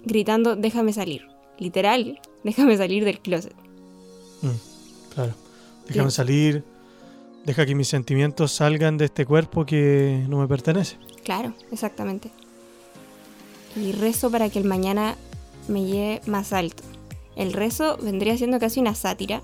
Gritando, 0.04 0.56
déjame 0.56 0.92
salir. 0.92 1.26
Literal, 1.58 2.20
déjame 2.44 2.76
salir 2.76 3.04
del 3.04 3.20
closet. 3.20 3.54
Mm, 4.42 5.14
claro. 5.14 5.34
Déjame 5.88 6.10
salir. 6.10 6.64
Deja 7.44 7.66
que 7.66 7.74
mis 7.74 7.88
sentimientos 7.88 8.52
salgan 8.52 8.98
de 8.98 9.06
este 9.06 9.26
cuerpo 9.26 9.64
que 9.64 10.24
no 10.28 10.38
me 10.38 10.46
pertenece. 10.46 10.96
Claro, 11.24 11.54
exactamente. 11.72 12.30
Y 13.74 13.92
rezo 13.92 14.30
para 14.30 14.50
que 14.50 14.58
el 14.58 14.66
mañana 14.66 15.16
me 15.68 15.84
lleve 15.84 16.20
más 16.26 16.52
alto. 16.52 16.82
El 17.40 17.54
rezo 17.54 17.96
vendría 17.96 18.36
siendo 18.36 18.58
casi 18.58 18.80
una 18.80 18.94
sátira, 18.94 19.40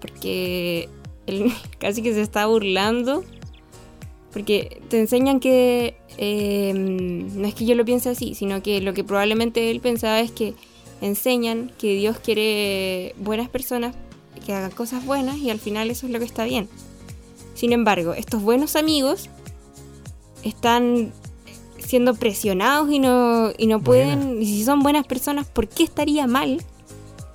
porque 0.00 0.88
él 1.26 1.52
casi 1.80 2.00
que 2.00 2.14
se 2.14 2.22
está 2.22 2.46
burlando, 2.46 3.24
porque 4.32 4.80
te 4.88 5.00
enseñan 5.00 5.40
que 5.40 5.96
eh, 6.16 6.72
no 6.74 7.48
es 7.48 7.56
que 7.56 7.66
yo 7.66 7.74
lo 7.74 7.84
piense 7.84 8.08
así, 8.08 8.36
sino 8.36 8.62
que 8.62 8.80
lo 8.80 8.94
que 8.94 9.02
probablemente 9.02 9.68
él 9.72 9.80
pensaba 9.80 10.20
es 10.20 10.30
que 10.30 10.54
enseñan 11.00 11.72
que 11.76 11.96
Dios 11.96 12.20
quiere 12.20 13.16
buenas 13.18 13.48
personas 13.48 13.96
que 14.46 14.54
hagan 14.54 14.70
cosas 14.70 15.04
buenas 15.04 15.38
y 15.38 15.50
al 15.50 15.58
final 15.58 15.90
eso 15.90 16.06
es 16.06 16.12
lo 16.12 16.20
que 16.20 16.24
está 16.24 16.44
bien. 16.44 16.68
Sin 17.54 17.72
embargo, 17.72 18.14
estos 18.14 18.42
buenos 18.42 18.76
amigos 18.76 19.28
están 20.44 21.12
siendo 21.78 22.14
presionados 22.14 22.92
y 22.92 23.00
no, 23.00 23.50
y 23.58 23.66
no 23.66 23.80
pueden, 23.80 24.40
y 24.40 24.46
si 24.46 24.64
son 24.64 24.84
buenas 24.84 25.04
personas, 25.04 25.48
¿por 25.48 25.66
qué 25.66 25.82
estaría 25.82 26.28
mal 26.28 26.62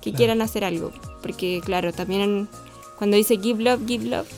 que 0.04 0.12
quieran 0.12 0.40
hacer 0.42 0.64
algo? 0.64 0.92
Porque 1.22 1.60
claro, 1.64 1.92
también 1.92 2.48
cuando 2.98 3.16
dice 3.16 3.38
give 3.40 3.62
love, 3.62 3.80
give 3.86 4.04
love, 4.04 4.28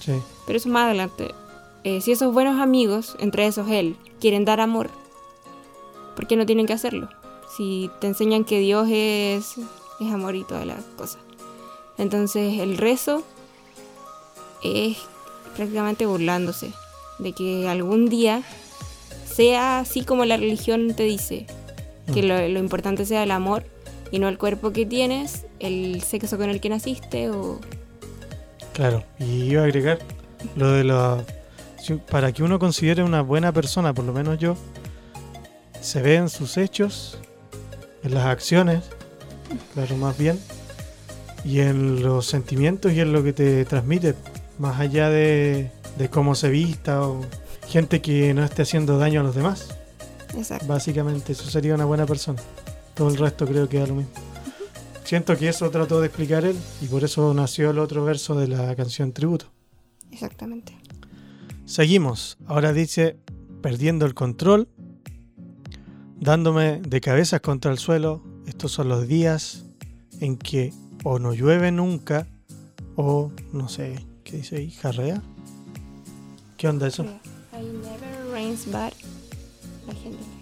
Sí. 0.00 0.12
pero 0.46 0.58
eso 0.58 0.68
más 0.68 0.84
adelante, 0.86 1.34
eh, 1.82 2.00
si 2.00 2.12
esos 2.12 2.32
buenos 2.32 2.60
amigos, 2.60 3.16
entre 3.18 3.46
esos 3.46 3.68
él, 3.70 3.96
quieren 4.20 4.44
dar 4.44 4.60
amor, 4.60 4.90
¿por 6.14 6.26
qué 6.26 6.36
no 6.36 6.46
tienen 6.46 6.66
que 6.66 6.74
hacerlo? 6.74 7.08
Si 7.56 7.90
te 8.00 8.06
enseñan 8.06 8.44
que 8.44 8.58
Dios 8.60 8.88
es, 8.90 9.54
es 10.00 10.12
amor 10.12 10.34
y 10.36 10.44
todas 10.44 10.66
las 10.66 10.84
cosas. 10.96 11.18
Entonces 11.98 12.58
el 12.60 12.76
rezo 12.76 13.22
es 14.62 14.96
prácticamente 15.56 16.06
burlándose 16.06 16.72
de 17.18 17.32
que 17.32 17.68
algún 17.68 18.08
día 18.08 18.42
sea 19.32 19.78
así 19.80 20.04
como 20.04 20.24
la 20.24 20.36
religión 20.36 20.94
te 20.94 21.04
dice, 21.04 21.46
que 22.12 22.22
Mm. 22.22 22.26
lo, 22.26 22.48
lo 22.48 22.58
importante 22.58 23.06
sea 23.06 23.22
el 23.22 23.30
amor 23.30 23.64
y 24.14 24.20
no 24.20 24.28
el 24.28 24.38
cuerpo 24.38 24.72
que 24.72 24.86
tienes, 24.86 25.44
el 25.58 26.00
sexo 26.02 26.38
con 26.38 26.48
el 26.48 26.60
que 26.60 26.68
naciste 26.68 27.30
o... 27.30 27.58
Claro, 28.72 29.02
y 29.18 29.50
iba 29.50 29.62
a 29.62 29.64
agregar 29.64 29.98
lo 30.54 30.70
de 30.70 30.84
la... 30.84 31.24
Para 32.12 32.30
que 32.30 32.44
uno 32.44 32.60
considere 32.60 33.02
una 33.02 33.22
buena 33.22 33.50
persona, 33.50 33.92
por 33.92 34.04
lo 34.04 34.12
menos 34.12 34.38
yo, 34.38 34.56
se 35.80 36.00
ve 36.00 36.14
en 36.14 36.28
sus 36.28 36.56
hechos, 36.58 37.18
en 38.04 38.14
las 38.14 38.26
acciones, 38.26 38.84
claro, 39.74 39.96
más 39.96 40.16
bien, 40.16 40.38
y 41.44 41.58
en 41.58 42.00
los 42.00 42.26
sentimientos 42.26 42.92
y 42.92 43.00
en 43.00 43.12
lo 43.12 43.24
que 43.24 43.32
te 43.32 43.64
transmite, 43.64 44.14
más 44.60 44.78
allá 44.78 45.10
de, 45.10 45.72
de 45.98 46.08
cómo 46.08 46.36
se 46.36 46.50
vista 46.50 47.02
o 47.02 47.20
gente 47.66 48.00
que 48.00 48.32
no 48.32 48.44
esté 48.44 48.62
haciendo 48.62 48.96
daño 48.96 49.22
a 49.22 49.24
los 49.24 49.34
demás. 49.34 49.76
Exacto. 50.36 50.66
Básicamente, 50.68 51.32
eso 51.32 51.50
sería 51.50 51.74
una 51.74 51.84
buena 51.84 52.06
persona. 52.06 52.40
Todo 52.94 53.08
el 53.08 53.16
resto 53.16 53.46
creo 53.46 53.68
que 53.68 53.78
da 53.78 53.86
lo 53.86 53.96
mismo. 53.96 54.12
Siento 55.04 55.36
que 55.36 55.48
eso 55.48 55.70
trató 55.70 56.00
de 56.00 56.06
explicar 56.06 56.44
él 56.44 56.56
y 56.80 56.86
por 56.86 57.04
eso 57.04 57.34
nació 57.34 57.70
el 57.70 57.78
otro 57.78 58.04
verso 58.04 58.34
de 58.34 58.48
la 58.48 58.74
canción 58.74 59.12
Tributo. 59.12 59.46
Exactamente. 60.10 60.76
Seguimos. 61.66 62.38
Ahora 62.46 62.72
dice, 62.72 63.18
perdiendo 63.60 64.06
el 64.06 64.14
control, 64.14 64.68
dándome 66.20 66.80
de 66.80 67.00
cabezas 67.00 67.40
contra 67.40 67.70
el 67.70 67.78
suelo. 67.78 68.22
Estos 68.46 68.72
son 68.72 68.88
los 68.88 69.06
días 69.06 69.64
en 70.20 70.36
que 70.36 70.72
o 71.02 71.18
no 71.18 71.34
llueve 71.34 71.70
nunca 71.70 72.26
o 72.96 73.30
no 73.52 73.68
sé, 73.68 74.04
¿qué 74.22 74.38
dice 74.38 74.56
ahí? 74.56 74.70
¿Jarrea? 74.70 75.22
¿Qué 76.56 76.68
onda 76.68 76.86
eso? 76.86 77.04
I 77.52 77.62
never 77.62 78.32
rains 78.32 78.64
but 78.66 78.94
la 79.86 79.94
gente. 79.94 80.33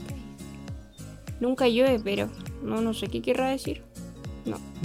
Nunca 1.42 1.66
llueve, 1.66 2.00
pero 2.04 2.28
no, 2.62 2.80
no 2.80 2.94
sé 2.94 3.08
qué 3.08 3.20
querrá 3.20 3.48
decir. 3.50 3.82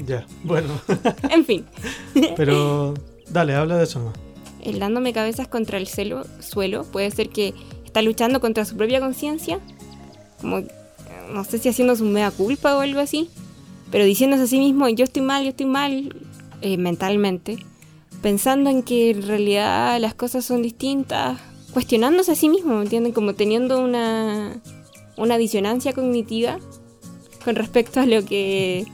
Ya, 0.07 0.25
bueno, 0.43 0.69
En 1.29 1.45
fin, 1.45 1.65
pero 2.35 2.95
dale, 3.29 3.53
habla 3.53 3.77
de 3.77 3.83
eso 3.83 3.99
más. 3.99 4.15
el 4.63 4.79
dándome 4.79 5.13
cabezas 5.13 5.47
contra 5.47 5.77
el 5.77 5.85
celo, 5.87 6.25
suelo 6.39 6.83
puede 6.83 7.11
ser 7.11 7.29
que 7.29 7.53
está 7.85 8.01
luchando 8.01 8.39
contra 8.41 8.65
su 8.65 8.75
propia 8.75 8.99
conciencia, 8.99 9.59
como 10.41 10.57
eh, 10.59 10.67
no 11.31 11.43
sé 11.43 11.59
si 11.59 11.69
haciendo 11.69 11.95
su 11.95 12.05
mea 12.05 12.31
culpa 12.31 12.75
o 12.75 12.79
algo 12.81 12.99
así, 12.99 13.29
pero 13.91 14.03
diciéndose 14.03 14.43
a 14.43 14.47
sí 14.47 14.57
mismo, 14.59 14.89
yo 14.89 15.03
estoy 15.03 15.21
mal, 15.21 15.43
yo 15.43 15.49
estoy 15.49 15.67
mal 15.67 16.15
eh, 16.61 16.77
mentalmente, 16.77 17.57
pensando 18.23 18.69
en 18.71 18.81
que 18.81 19.11
en 19.11 19.27
realidad 19.27 19.99
las 19.99 20.15
cosas 20.15 20.43
son 20.43 20.61
distintas, 20.63 21.39
cuestionándose 21.71 22.31
a 22.31 22.35
sí 22.35 22.49
mismo, 22.49 22.75
¿me 22.77 22.83
entienden? 22.83 23.11
Como 23.13 23.33
teniendo 23.33 23.79
una, 23.79 24.59
una 25.17 25.37
disonancia 25.37 25.93
cognitiva 25.93 26.59
con 27.43 27.55
respecto 27.55 27.99
a 27.99 28.05
lo 28.05 28.23
que 28.23 28.85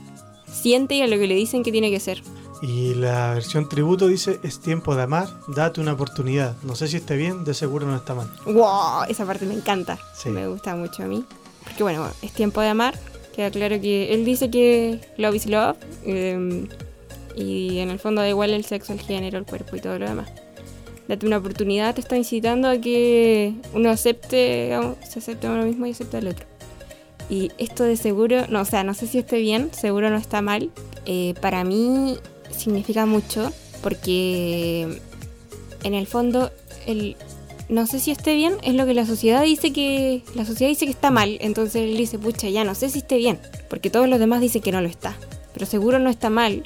siente 0.46 0.94
y 0.96 1.02
a 1.02 1.06
lo 1.06 1.18
que 1.18 1.26
le 1.26 1.34
dicen 1.34 1.62
que 1.62 1.72
tiene 1.72 1.90
que 1.90 2.00
ser. 2.00 2.22
Y 2.62 2.94
la 2.94 3.34
versión 3.34 3.68
tributo 3.68 4.06
dice, 4.06 4.40
es 4.42 4.60
tiempo 4.60 4.94
de 4.94 5.02
amar, 5.02 5.28
date 5.48 5.80
una 5.80 5.92
oportunidad. 5.92 6.56
No 6.62 6.74
sé 6.76 6.88
si 6.88 6.96
esté 6.96 7.16
bien, 7.16 7.44
de 7.44 7.52
seguro 7.52 7.86
no 7.86 7.96
está 7.96 8.14
mal. 8.14 8.30
¡Wow! 8.46 9.04
Esa 9.08 9.26
parte 9.26 9.44
me 9.44 9.54
encanta. 9.54 9.98
Sí. 10.14 10.30
Me 10.30 10.48
gusta 10.48 10.74
mucho 10.74 11.02
a 11.02 11.06
mí. 11.06 11.24
Porque 11.64 11.82
bueno, 11.82 12.08
es 12.22 12.32
tiempo 12.32 12.60
de 12.60 12.68
amar. 12.68 12.98
Queda 13.34 13.50
claro 13.50 13.80
que 13.80 14.14
él 14.14 14.24
dice 14.24 14.50
que 14.50 15.00
love 15.18 15.34
is 15.34 15.46
love. 15.46 15.76
eh, 16.04 16.66
y 17.36 17.78
en 17.80 17.90
el 17.90 17.98
fondo 17.98 18.22
da 18.22 18.28
igual 18.28 18.50
el 18.50 18.64
sexo, 18.64 18.92
el 18.92 19.00
género, 19.00 19.38
el 19.38 19.44
cuerpo 19.44 19.74
y 19.76 19.80
todo 19.80 19.98
lo 19.98 20.08
demás. 20.08 20.30
Date 21.08 21.26
una 21.26 21.38
oportunidad, 21.38 21.94
te 21.94 22.00
está 22.00 22.16
incitando 22.16 22.68
a 22.68 22.78
que 22.78 23.54
uno 23.74 23.90
acepte, 23.90 24.70
se 25.08 25.18
acepte 25.18 25.46
a 25.46 25.50
uno 25.50 25.64
mismo 25.64 25.86
y 25.86 25.90
acepte 25.90 26.16
al 26.16 26.28
otro. 26.28 26.46
Y 27.28 27.50
esto 27.58 27.84
de 27.84 27.96
seguro, 27.96 28.46
no, 28.48 28.60
o 28.60 28.64
sea, 28.64 28.84
no 28.84 28.94
sé 28.94 29.06
si 29.06 29.18
esté 29.18 29.38
bien, 29.38 29.70
seguro 29.72 30.10
no 30.10 30.16
está 30.16 30.42
mal. 30.42 30.70
Eh, 31.06 31.34
para 31.40 31.64
mí 31.64 32.16
significa 32.50 33.06
mucho 33.06 33.52
porque 33.82 35.00
en 35.82 35.94
el 35.94 36.06
fondo 36.06 36.50
el 36.86 37.16
no 37.68 37.86
sé 37.86 37.98
si 37.98 38.10
esté 38.10 38.34
bien 38.34 38.54
es 38.62 38.74
lo 38.74 38.86
que 38.86 38.94
la 38.94 39.06
sociedad 39.06 39.42
dice 39.42 39.72
que 39.72 40.22
la 40.34 40.44
sociedad 40.44 40.70
dice 40.70 40.84
que 40.84 40.90
está 40.90 41.10
mal 41.10 41.38
entonces 41.40 41.76
él 41.76 41.96
dice 41.96 42.18
pucha 42.18 42.48
ya 42.48 42.64
no 42.64 42.74
sé 42.74 42.90
si 42.90 42.98
esté 42.98 43.16
bien 43.16 43.38
porque 43.68 43.90
todos 43.90 44.08
los 44.08 44.18
demás 44.18 44.40
dicen 44.40 44.62
que 44.62 44.72
no 44.72 44.80
lo 44.80 44.88
está 44.88 45.16
pero 45.52 45.66
seguro 45.66 45.98
no 45.98 46.10
está 46.10 46.30
mal 46.30 46.62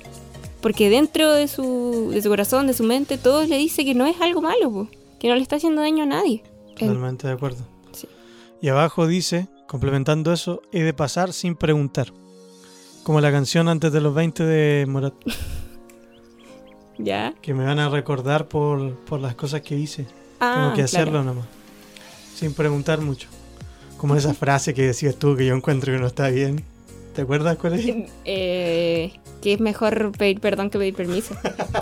porque 0.61 0.91
dentro 0.91 1.33
de 1.33 1.49
su 1.49 2.11
de 2.13 2.21
su 2.23 2.29
corazón 2.29 2.67
de 2.67 2.73
su 2.75 2.83
mente 2.85 3.19
todos 3.19 3.49
le 3.49 3.57
dice 3.59 3.85
que 3.85 3.95
no 3.95 4.07
es 4.07 4.21
algo 4.21 4.41
malo 4.43 4.71
po, 4.73 4.89
que 5.21 5.29
no 5.29 5.35
le 5.35 5.43
está 5.43 5.57
haciendo 5.57 5.81
daño 5.83 6.03
a 6.05 6.07
nadie 6.07 6.43
En- 6.71 6.89
Totalmente 6.89 7.27
de 7.27 7.33
acuerdo. 7.35 7.65
Sí. 7.93 8.07
Y 8.61 8.69
abajo 8.69 9.07
dice, 9.07 9.49
complementando 9.67 10.33
eso, 10.33 10.63
he 10.73 10.83
de 10.83 10.93
pasar 10.95 11.33
sin 11.33 11.55
preguntar. 11.57 12.13
Como 13.03 13.21
la 13.21 13.31
canción 13.33 13.69
antes 13.69 13.93
de 13.93 14.01
los 14.01 14.15
20 14.15 14.45
de 14.45 14.87
Morat, 14.87 15.15
ya 16.99 17.35
que 17.41 17.55
me 17.55 17.65
van 17.65 17.79
a 17.79 17.89
recordar 17.89 18.49
por, 18.49 18.95
por 19.05 19.21
las 19.21 19.35
cosas 19.35 19.61
que 19.63 19.77
hice. 19.77 20.07
ah, 20.41 20.55
Tengo 20.55 20.69
que 20.71 20.75
claro. 20.75 20.85
hacerlo 20.85 21.25
nomás. 21.25 21.47
Sin 22.35 22.53
preguntar 22.55 23.01
mucho. 23.01 23.29
Como 23.97 24.15
esa 24.15 24.35
frase 24.35 24.75
que 24.75 24.83
decías 24.83 25.17
tú 25.17 25.35
que 25.37 25.47
yo 25.47 25.55
encuentro 25.57 25.93
que 25.93 25.99
no 25.99 26.07
está 26.07 26.29
bien. 26.29 26.65
¿Te 27.19 27.23
acuerdas 27.23 27.59
cuál 27.59 27.73
es? 27.73 27.85
Eh, 28.25 29.13
que 29.43 29.53
es 29.53 29.59
mejor 29.59 30.13
pedir 30.17 30.39
perdón 30.39 30.71
que 30.71 30.79
pedir 30.79 30.95
permiso 30.95 31.35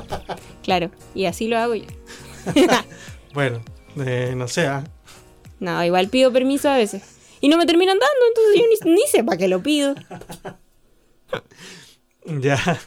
claro 0.65 0.91
y 1.15 1.27
así 1.27 1.47
lo 1.47 1.59
hago 1.59 1.75
yo 1.75 1.85
Bueno, 3.35 3.61
eh, 3.99 4.33
no 4.35 4.49
sé. 4.49 4.67
ah. 4.67 4.83
No, 5.61 5.85
igual 5.85 6.09
pido 6.09 6.33
permiso 6.33 6.71
a 6.71 6.79
veces. 6.79 7.03
Y 7.43 7.51
no 7.51 7.59
me 7.59 7.67
terminan 7.67 7.99
dando, 7.99 8.15
entonces 8.29 8.63
yo 8.63 8.87
ni, 8.87 8.95
ni 8.95 9.07
sé 9.09 9.25
para 9.25 9.37
qué 9.37 9.49
lo 9.49 9.63
pido. 9.63 9.95
Ya. 12.41 12.81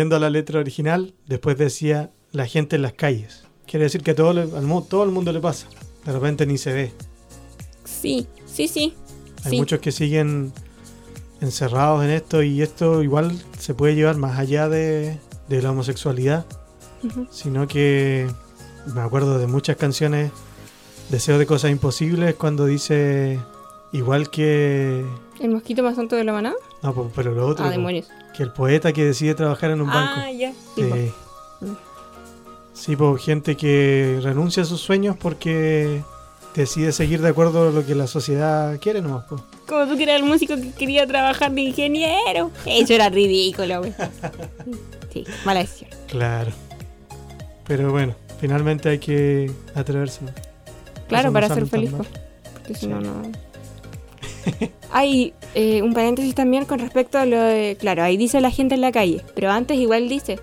Volviendo 0.00 0.16
a 0.16 0.20
la 0.20 0.30
letra 0.30 0.58
original, 0.60 1.12
después 1.26 1.58
decía 1.58 2.10
la 2.32 2.46
gente 2.46 2.76
en 2.76 2.80
las 2.82 2.94
calles. 2.94 3.42
Quiere 3.66 3.84
decir 3.84 4.02
que 4.02 4.12
a 4.12 4.14
todo, 4.14 4.32
le- 4.32 4.42
al 4.44 4.82
todo 4.88 5.04
el 5.04 5.10
mundo 5.10 5.30
le 5.30 5.40
pasa. 5.40 5.66
De 6.06 6.12
repente 6.12 6.46
ni 6.46 6.56
se 6.56 6.72
ve. 6.72 6.92
Sí, 7.84 8.26
sí, 8.46 8.66
sí. 8.66 8.94
Hay 9.44 9.50
sí. 9.50 9.56
muchos 9.58 9.80
que 9.80 9.92
siguen 9.92 10.54
encerrados 11.42 12.02
en 12.02 12.08
esto 12.12 12.42
y 12.42 12.62
esto 12.62 13.02
igual 13.02 13.38
se 13.58 13.74
puede 13.74 13.94
llevar 13.94 14.16
más 14.16 14.38
allá 14.38 14.70
de, 14.70 15.18
de 15.50 15.60
la 15.60 15.70
homosexualidad, 15.70 16.46
sino 17.30 17.68
que 17.68 18.26
me 18.94 19.02
acuerdo 19.02 19.38
de 19.38 19.46
muchas 19.48 19.76
canciones, 19.76 20.30
Deseo 21.10 21.38
de 21.38 21.44
cosas 21.44 21.72
imposibles, 21.72 22.36
cuando 22.36 22.64
dice 22.66 23.38
igual 23.92 24.30
que... 24.30 25.04
¿El 25.40 25.50
mosquito 25.50 25.82
más 25.82 25.96
tonto 25.96 26.14
de 26.16 26.22
la 26.24 26.32
manada? 26.32 26.54
No, 26.84 26.94
po, 26.94 27.10
pero 27.14 27.34
lo 27.34 27.46
otro, 27.48 27.64
Ah, 27.64 27.68
po, 27.68 27.72
demonios. 27.72 28.08
Que 28.40 28.44
el 28.44 28.52
poeta 28.52 28.90
que 28.94 29.04
decide 29.04 29.34
trabajar 29.34 29.70
en 29.70 29.82
un 29.82 29.88
banco. 29.88 30.14
Ah, 30.16 30.32
ya. 30.32 30.50
Sí. 30.74 31.12
Sí. 32.72 32.96
Pues 32.96 33.22
gente 33.22 33.54
que 33.54 34.18
renuncia 34.22 34.62
a 34.62 34.66
sus 34.66 34.80
sueños 34.80 35.14
porque 35.20 36.00
decide 36.54 36.92
seguir 36.92 37.20
de 37.20 37.28
acuerdo 37.28 37.68
a 37.68 37.70
lo 37.70 37.84
que 37.84 37.94
la 37.94 38.06
sociedad 38.06 38.78
quiere 38.80 39.02
nomás. 39.02 39.24
po. 39.26 39.44
Como 39.66 39.86
tú 39.86 39.98
que 39.98 40.04
eras 40.04 40.16
el 40.16 40.22
músico 40.24 40.56
que 40.56 40.72
quería 40.72 41.06
trabajar 41.06 41.52
de 41.52 41.60
ingeniero. 41.60 42.50
Eso 42.64 42.94
era 42.94 43.10
ridículo, 43.10 43.80
güey. 43.80 43.92
Sí, 45.12 45.24
mala 45.44 45.60
decisión. 45.60 45.90
Claro. 46.08 46.52
Pero 47.66 47.90
bueno, 47.90 48.14
finalmente 48.40 48.88
hay 48.88 49.00
que 49.00 49.50
atreverse. 49.74 50.20
Claro, 51.08 51.24
Eso 51.28 51.32
para 51.34 51.48
ser 51.52 51.66
feliz. 51.66 51.90
pues, 51.94 52.08
Porque 52.54 52.74
si 52.74 52.80
Sí. 52.82 52.86
no, 52.86 53.00
no. 53.02 53.20
Hay 54.90 55.34
eh, 55.54 55.82
un 55.82 55.94
paréntesis 55.94 56.34
también 56.34 56.64
con 56.64 56.78
respecto 56.78 57.18
a 57.18 57.26
lo 57.26 57.40
de. 57.40 57.76
Claro, 57.78 58.02
ahí 58.02 58.16
dice 58.16 58.40
la 58.40 58.50
gente 58.50 58.74
en 58.74 58.80
la 58.80 58.92
calle. 58.92 59.22
Pero 59.34 59.50
antes 59.50 59.78
igual 59.78 60.08
dice. 60.08 60.38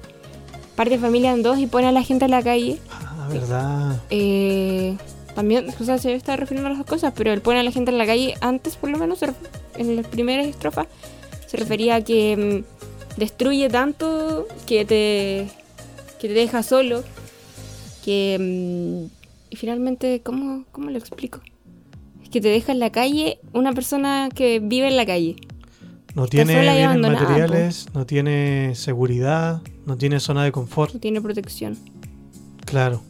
Parte 0.75 0.99
familia 0.99 1.31
en 1.31 1.41
dos 1.41 1.57
y 1.57 1.67
pone 1.67 1.87
a 1.87 1.91
la 1.91 2.03
gente 2.03 2.25
en 2.25 2.31
la 2.31 2.43
calle. 2.43 2.77
Ah, 2.91 3.27
verdad. 3.31 4.01
Eh, 4.09 4.95
también, 5.33 5.67
o 5.79 5.83
sea, 5.83 5.97
se 5.97 6.13
está 6.13 6.35
refiriendo 6.35 6.67
a 6.67 6.71
las 6.71 6.79
dos 6.79 6.87
cosas, 6.87 7.13
pero 7.15 7.31
el 7.33 7.41
pone 7.41 7.59
a 7.59 7.63
la 7.63 7.71
gente 7.71 7.91
en 7.91 7.97
la 7.97 8.05
calle 8.05 8.35
antes, 8.41 8.75
por 8.75 8.89
lo 8.89 8.97
menos, 8.97 9.19
en 9.75 9.95
las 9.95 10.07
primeras 10.07 10.47
estrofas, 10.47 10.87
se 11.45 11.57
refería 11.57 11.95
a 11.95 12.01
que 12.01 12.63
mm, 12.65 13.19
destruye 13.19 13.69
tanto 13.69 14.47
que 14.65 14.85
te, 14.85 15.47
que 16.19 16.27
te 16.27 16.33
deja 16.33 16.63
solo, 16.63 17.03
que... 18.03 19.09
mm, 19.09 19.17
y 19.49 19.55
finalmente, 19.55 20.21
¿cómo, 20.23 20.65
¿cómo 20.71 20.89
lo 20.89 20.97
explico? 20.97 21.39
Que 22.31 22.41
te 22.41 22.49
deja 22.49 22.71
en 22.71 22.79
la 22.79 22.91
calle 22.91 23.39
una 23.53 23.73
persona 23.73 24.29
que 24.33 24.59
vive 24.59 24.87
en 24.87 24.97
la 24.97 25.05
calle. 25.05 25.35
No 26.13 26.27
tiene 26.27 26.59
bienes 26.59 26.97
materiales, 26.97 27.87
no 27.93 28.05
tiene 28.05 28.73
seguridad, 28.75 29.61
no 29.85 29.97
tiene 29.97 30.19
zona 30.19 30.43
de 30.43 30.51
confort. 30.51 30.93
No 30.93 30.99
tiene 30.99 31.21
protección. 31.21 31.77
Claro, 32.65 33.01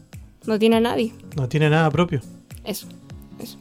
No 0.46 0.58
tiene 0.58 0.76
a 0.76 0.80
nadie. 0.80 1.12
no 1.36 1.48
tiene 1.48 1.70
nada 1.70 1.90
propio. 1.90 2.20
Eso. 2.64 2.86
Eso. 3.40 3.56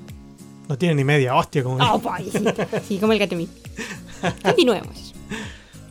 No 0.68 0.78
tiene 0.78 0.96
ni 0.96 1.04
media 1.04 1.36
hostia, 1.36 1.64
como 1.64 1.78
pues, 2.02 2.26
sí, 2.32 2.40
sí, 2.88 2.98
como 2.98 3.14
el. 3.14 3.20
Continuemos. 4.44 5.14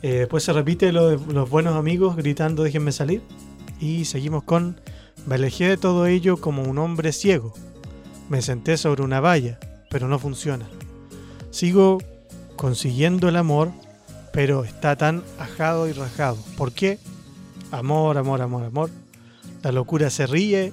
Eh, 0.02 0.18
después 0.18 0.44
se 0.44 0.52
repite 0.52 0.92
lo 0.92 1.08
de 1.08 1.32
los 1.32 1.48
buenos 1.48 1.74
amigos 1.76 2.14
gritando 2.14 2.62
déjenme 2.62 2.92
salir. 2.92 3.22
Y 3.80 4.04
seguimos 4.04 4.44
con 4.44 4.78
me 5.26 5.34
alejé 5.34 5.68
de 5.68 5.76
todo 5.76 6.06
ello 6.06 6.36
como 6.36 6.62
un 6.62 6.78
hombre 6.78 7.12
ciego. 7.12 7.54
Me 8.28 8.42
senté 8.42 8.76
sobre 8.76 9.02
una 9.02 9.20
valla, 9.20 9.58
pero 9.90 10.08
no 10.08 10.18
funciona. 10.18 10.66
Sigo 11.50 11.98
consiguiendo 12.56 13.28
el 13.28 13.36
amor, 13.36 13.70
pero 14.32 14.64
está 14.64 14.96
tan 14.96 15.22
ajado 15.38 15.88
y 15.88 15.92
rajado. 15.92 16.36
¿Por 16.56 16.72
qué? 16.72 16.98
Amor, 17.70 18.18
amor, 18.18 18.42
amor, 18.42 18.64
amor. 18.64 18.90
La 19.62 19.72
locura 19.72 20.10
se 20.10 20.26
ríe 20.26 20.72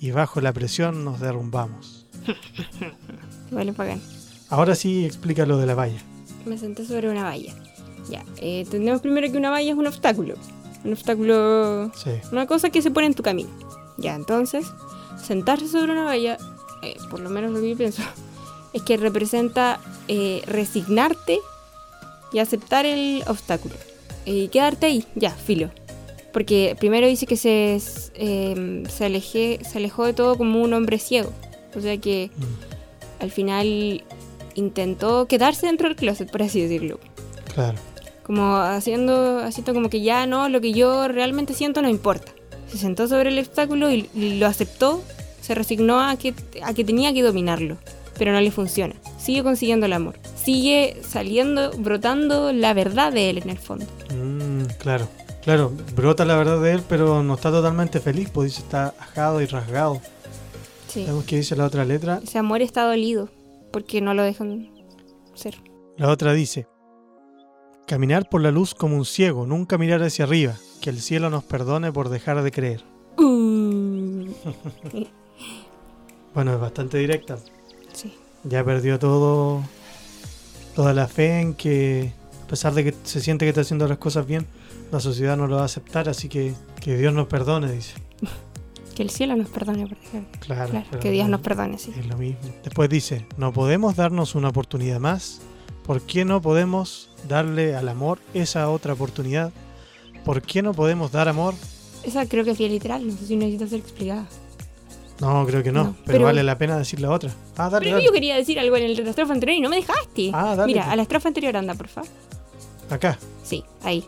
y 0.00 0.10
bajo 0.10 0.40
la 0.40 0.52
presión 0.52 1.04
nos 1.04 1.20
derrumbamos. 1.20 2.06
Vale, 3.50 3.72
pagan. 3.72 4.00
Ahora 4.48 4.74
sí 4.74 5.04
explica 5.04 5.46
lo 5.46 5.58
de 5.58 5.66
la 5.66 5.74
valla. 5.74 6.00
Me 6.46 6.58
senté 6.58 6.84
sobre 6.84 7.10
una 7.10 7.24
valla. 7.24 7.54
Ya, 8.08 8.24
eh, 8.38 8.60
entendemos 8.60 9.02
primero 9.02 9.30
que 9.30 9.38
una 9.38 9.50
valla 9.50 9.70
es 9.70 9.76
un 9.76 9.86
obstáculo. 9.86 10.34
Un 10.84 10.92
obstáculo. 10.92 11.92
Sí, 11.94 12.10
Una 12.32 12.46
cosa 12.46 12.70
que 12.70 12.82
se 12.82 12.90
pone 12.90 13.06
en 13.06 13.14
tu 13.14 13.22
camino. 13.22 13.50
Ya, 13.98 14.14
entonces, 14.14 14.66
sentarse 15.22 15.68
sobre 15.68 15.92
una 15.92 16.04
valla, 16.04 16.38
eh, 16.82 16.96
por 17.10 17.20
lo 17.20 17.30
menos 17.30 17.52
lo 17.52 17.60
que 17.60 17.70
yo 17.70 17.76
pienso, 17.76 18.02
es 18.72 18.82
que 18.82 18.96
representa 18.96 19.80
eh, 20.08 20.42
resignarte 20.46 21.38
y 22.32 22.38
aceptar 22.38 22.86
el 22.86 23.22
obstáculo. 23.26 23.74
Y 24.24 24.48
quedarte 24.48 24.86
ahí, 24.86 25.04
ya, 25.14 25.30
filo. 25.30 25.70
Porque 26.32 26.76
primero 26.78 27.06
dice 27.08 27.26
que 27.26 27.36
se, 27.36 27.80
eh, 28.14 28.82
se, 28.88 29.06
alejé- 29.06 29.64
se 29.64 29.78
alejó 29.78 30.04
de 30.04 30.12
todo 30.12 30.36
como 30.36 30.62
un 30.62 30.72
hombre 30.74 30.98
ciego. 30.98 31.32
O 31.76 31.80
sea 31.80 31.96
que 31.98 32.30
Mm, 32.36 33.22
al 33.22 33.30
final 33.30 34.04
intentó 34.54 35.26
quedarse 35.26 35.66
dentro 35.66 35.88
del 35.88 35.96
closet, 35.96 36.30
por 36.30 36.42
así 36.42 36.60
decirlo. 36.60 37.00
claro. 37.54 37.78
Como 38.22 38.54
haciendo, 38.58 39.40
haciendo 39.40 39.74
como 39.74 39.90
que 39.90 40.02
ya 40.02 40.24
no, 40.26 40.48
lo 40.48 40.60
que 40.60 40.72
yo 40.72 41.08
realmente 41.08 41.52
siento 41.52 41.82
no 41.82 41.88
importa. 41.88 42.30
Se 42.70 42.78
sentó 42.78 43.08
sobre 43.08 43.30
el 43.30 43.38
obstáculo 43.40 43.90
y, 43.90 44.08
y 44.14 44.38
lo 44.38 44.46
aceptó, 44.46 45.02
se 45.40 45.54
resignó 45.54 46.00
a 46.00 46.16
que, 46.16 46.34
a 46.62 46.74
que 46.74 46.84
tenía 46.84 47.12
que 47.12 47.22
dominarlo, 47.22 47.76
pero 48.18 48.32
no 48.32 48.40
le 48.40 48.50
funciona. 48.50 48.94
Sigue 49.18 49.42
consiguiendo 49.42 49.86
el 49.86 49.92
amor, 49.92 50.18
sigue 50.34 51.00
saliendo, 51.02 51.70
brotando 51.78 52.52
la 52.52 52.74
verdad 52.74 53.12
de 53.12 53.30
él 53.30 53.38
en 53.38 53.50
el 53.50 53.58
fondo. 53.58 53.86
Mm, 54.14 54.64
claro, 54.78 55.08
claro, 55.42 55.72
brota 55.94 56.24
la 56.24 56.36
verdad 56.36 56.60
de 56.60 56.72
él, 56.72 56.82
pero 56.88 57.22
no 57.22 57.34
está 57.34 57.50
totalmente 57.50 58.00
feliz, 58.00 58.28
pues 58.32 58.50
dice 58.50 58.62
está 58.62 58.94
ajado 58.98 59.40
y 59.40 59.46
rasgado. 59.46 60.00
Sí. 60.88 61.04
Vemos 61.06 61.24
que 61.24 61.36
dice 61.36 61.56
la 61.56 61.66
otra 61.66 61.84
letra. 61.84 62.20
Ese 62.22 62.38
amor 62.38 62.62
está 62.62 62.82
dolido 62.82 63.28
porque 63.72 64.00
no 64.00 64.14
lo 64.14 64.22
dejan 64.22 64.70
ser. 65.34 65.56
La 65.96 66.08
otra 66.08 66.32
dice, 66.32 66.66
caminar 67.86 68.28
por 68.28 68.40
la 68.40 68.50
luz 68.50 68.74
como 68.74 68.96
un 68.96 69.04
ciego, 69.04 69.46
nunca 69.46 69.78
mirar 69.78 70.02
hacia 70.02 70.24
arriba, 70.24 70.56
que 70.80 70.90
el 70.90 71.00
cielo 71.00 71.30
nos 71.30 71.44
perdone 71.44 71.92
por 71.92 72.08
dejar 72.08 72.42
de 72.42 72.50
creer. 72.50 72.84
Uh, 73.18 74.26
Bueno, 76.34 76.54
es 76.54 76.60
bastante 76.60 76.98
directa. 76.98 77.38
sí. 77.92 78.14
Ya 78.44 78.64
perdió 78.64 78.98
todo, 78.98 79.62
toda 80.74 80.94
la 80.94 81.06
fe 81.08 81.40
en 81.40 81.52
que, 81.54 82.12
a 82.44 82.46
pesar 82.46 82.72
de 82.72 82.84
que 82.84 82.94
se 83.04 83.20
siente 83.20 83.44
que 83.44 83.50
está 83.50 83.60
haciendo 83.60 83.86
las 83.86 83.98
cosas 83.98 84.26
bien, 84.26 84.46
la 84.90 84.98
sociedad 85.00 85.36
no 85.36 85.46
lo 85.46 85.56
va 85.56 85.62
a 85.62 85.66
aceptar, 85.66 86.08
así 86.08 86.28
que 86.28 86.54
que 86.80 86.96
Dios 86.96 87.12
nos 87.12 87.26
perdone, 87.28 87.70
dice. 87.72 87.94
Que 88.94 89.04
el 89.04 89.10
cielo 89.10 89.34
nos 89.36 89.48
perdone 89.48 89.86
por 89.86 89.96
dejar. 89.98 90.24
Claro, 90.40 90.70
Claro, 90.70 91.00
que 91.00 91.10
Dios 91.10 91.26
no- 91.26 91.32
nos 91.36 91.40
perdone, 91.42 91.78
sí. 91.78 91.92
Es 91.98 92.06
lo 92.06 92.16
mismo. 92.18 92.40
Después 92.64 92.90
dice, 92.90 93.24
no 93.38 93.52
podemos 93.52 93.94
darnos 93.96 94.34
una 94.34 94.48
oportunidad 94.48 94.98
más. 95.00 95.40
¿Por 95.86 96.02
qué 96.02 96.24
no 96.24 96.42
podemos 96.42 97.08
darle 97.28 97.76
al 97.76 97.88
amor 97.88 98.18
esa 98.34 98.68
otra 98.68 98.92
oportunidad? 98.94 99.52
¿Por 100.24 100.42
qué 100.42 100.60
no 100.62 100.74
podemos 100.74 101.12
dar 101.12 101.28
amor? 101.28 101.54
Esa 102.02 102.26
creo 102.26 102.44
que 102.44 102.50
es 102.50 102.58
literal, 102.60 103.06
no 103.06 103.16
sé 103.16 103.26
si 103.26 103.36
necesita 103.36 103.68
ser 103.68 103.78
explicada. 103.78 104.26
No, 105.20 105.44
creo 105.46 105.62
que 105.62 105.70
no, 105.72 105.84
No, 105.84 105.92
pero, 105.92 106.04
pero- 106.06 106.24
vale 106.26 106.42
la 106.42 106.56
pena 106.56 106.78
decir 106.78 107.00
la 107.00 107.10
otra. 107.10 107.30
Ah, 107.56 107.68
dale, 107.68 107.84
Pero 107.84 107.96
dale. 107.96 108.06
yo 108.06 108.12
quería 108.12 108.36
decir 108.36 108.58
algo 108.58 108.76
en 108.76 108.84
el- 108.84 109.04
la 109.04 109.10
estrofa 109.10 109.32
anterior 109.34 109.58
y 109.58 109.60
no 109.60 109.68
me 109.68 109.76
dejaste. 109.76 110.30
Ah, 110.32 110.54
dale, 110.56 110.66
Mira, 110.72 110.90
a 110.90 110.96
la 110.96 111.02
estrofa 111.02 111.28
anterior 111.28 111.56
anda, 111.56 111.74
por 111.74 111.88
favor. 111.88 112.08
Acá. 112.88 113.18
Sí, 113.42 113.64
ahí. 113.82 114.04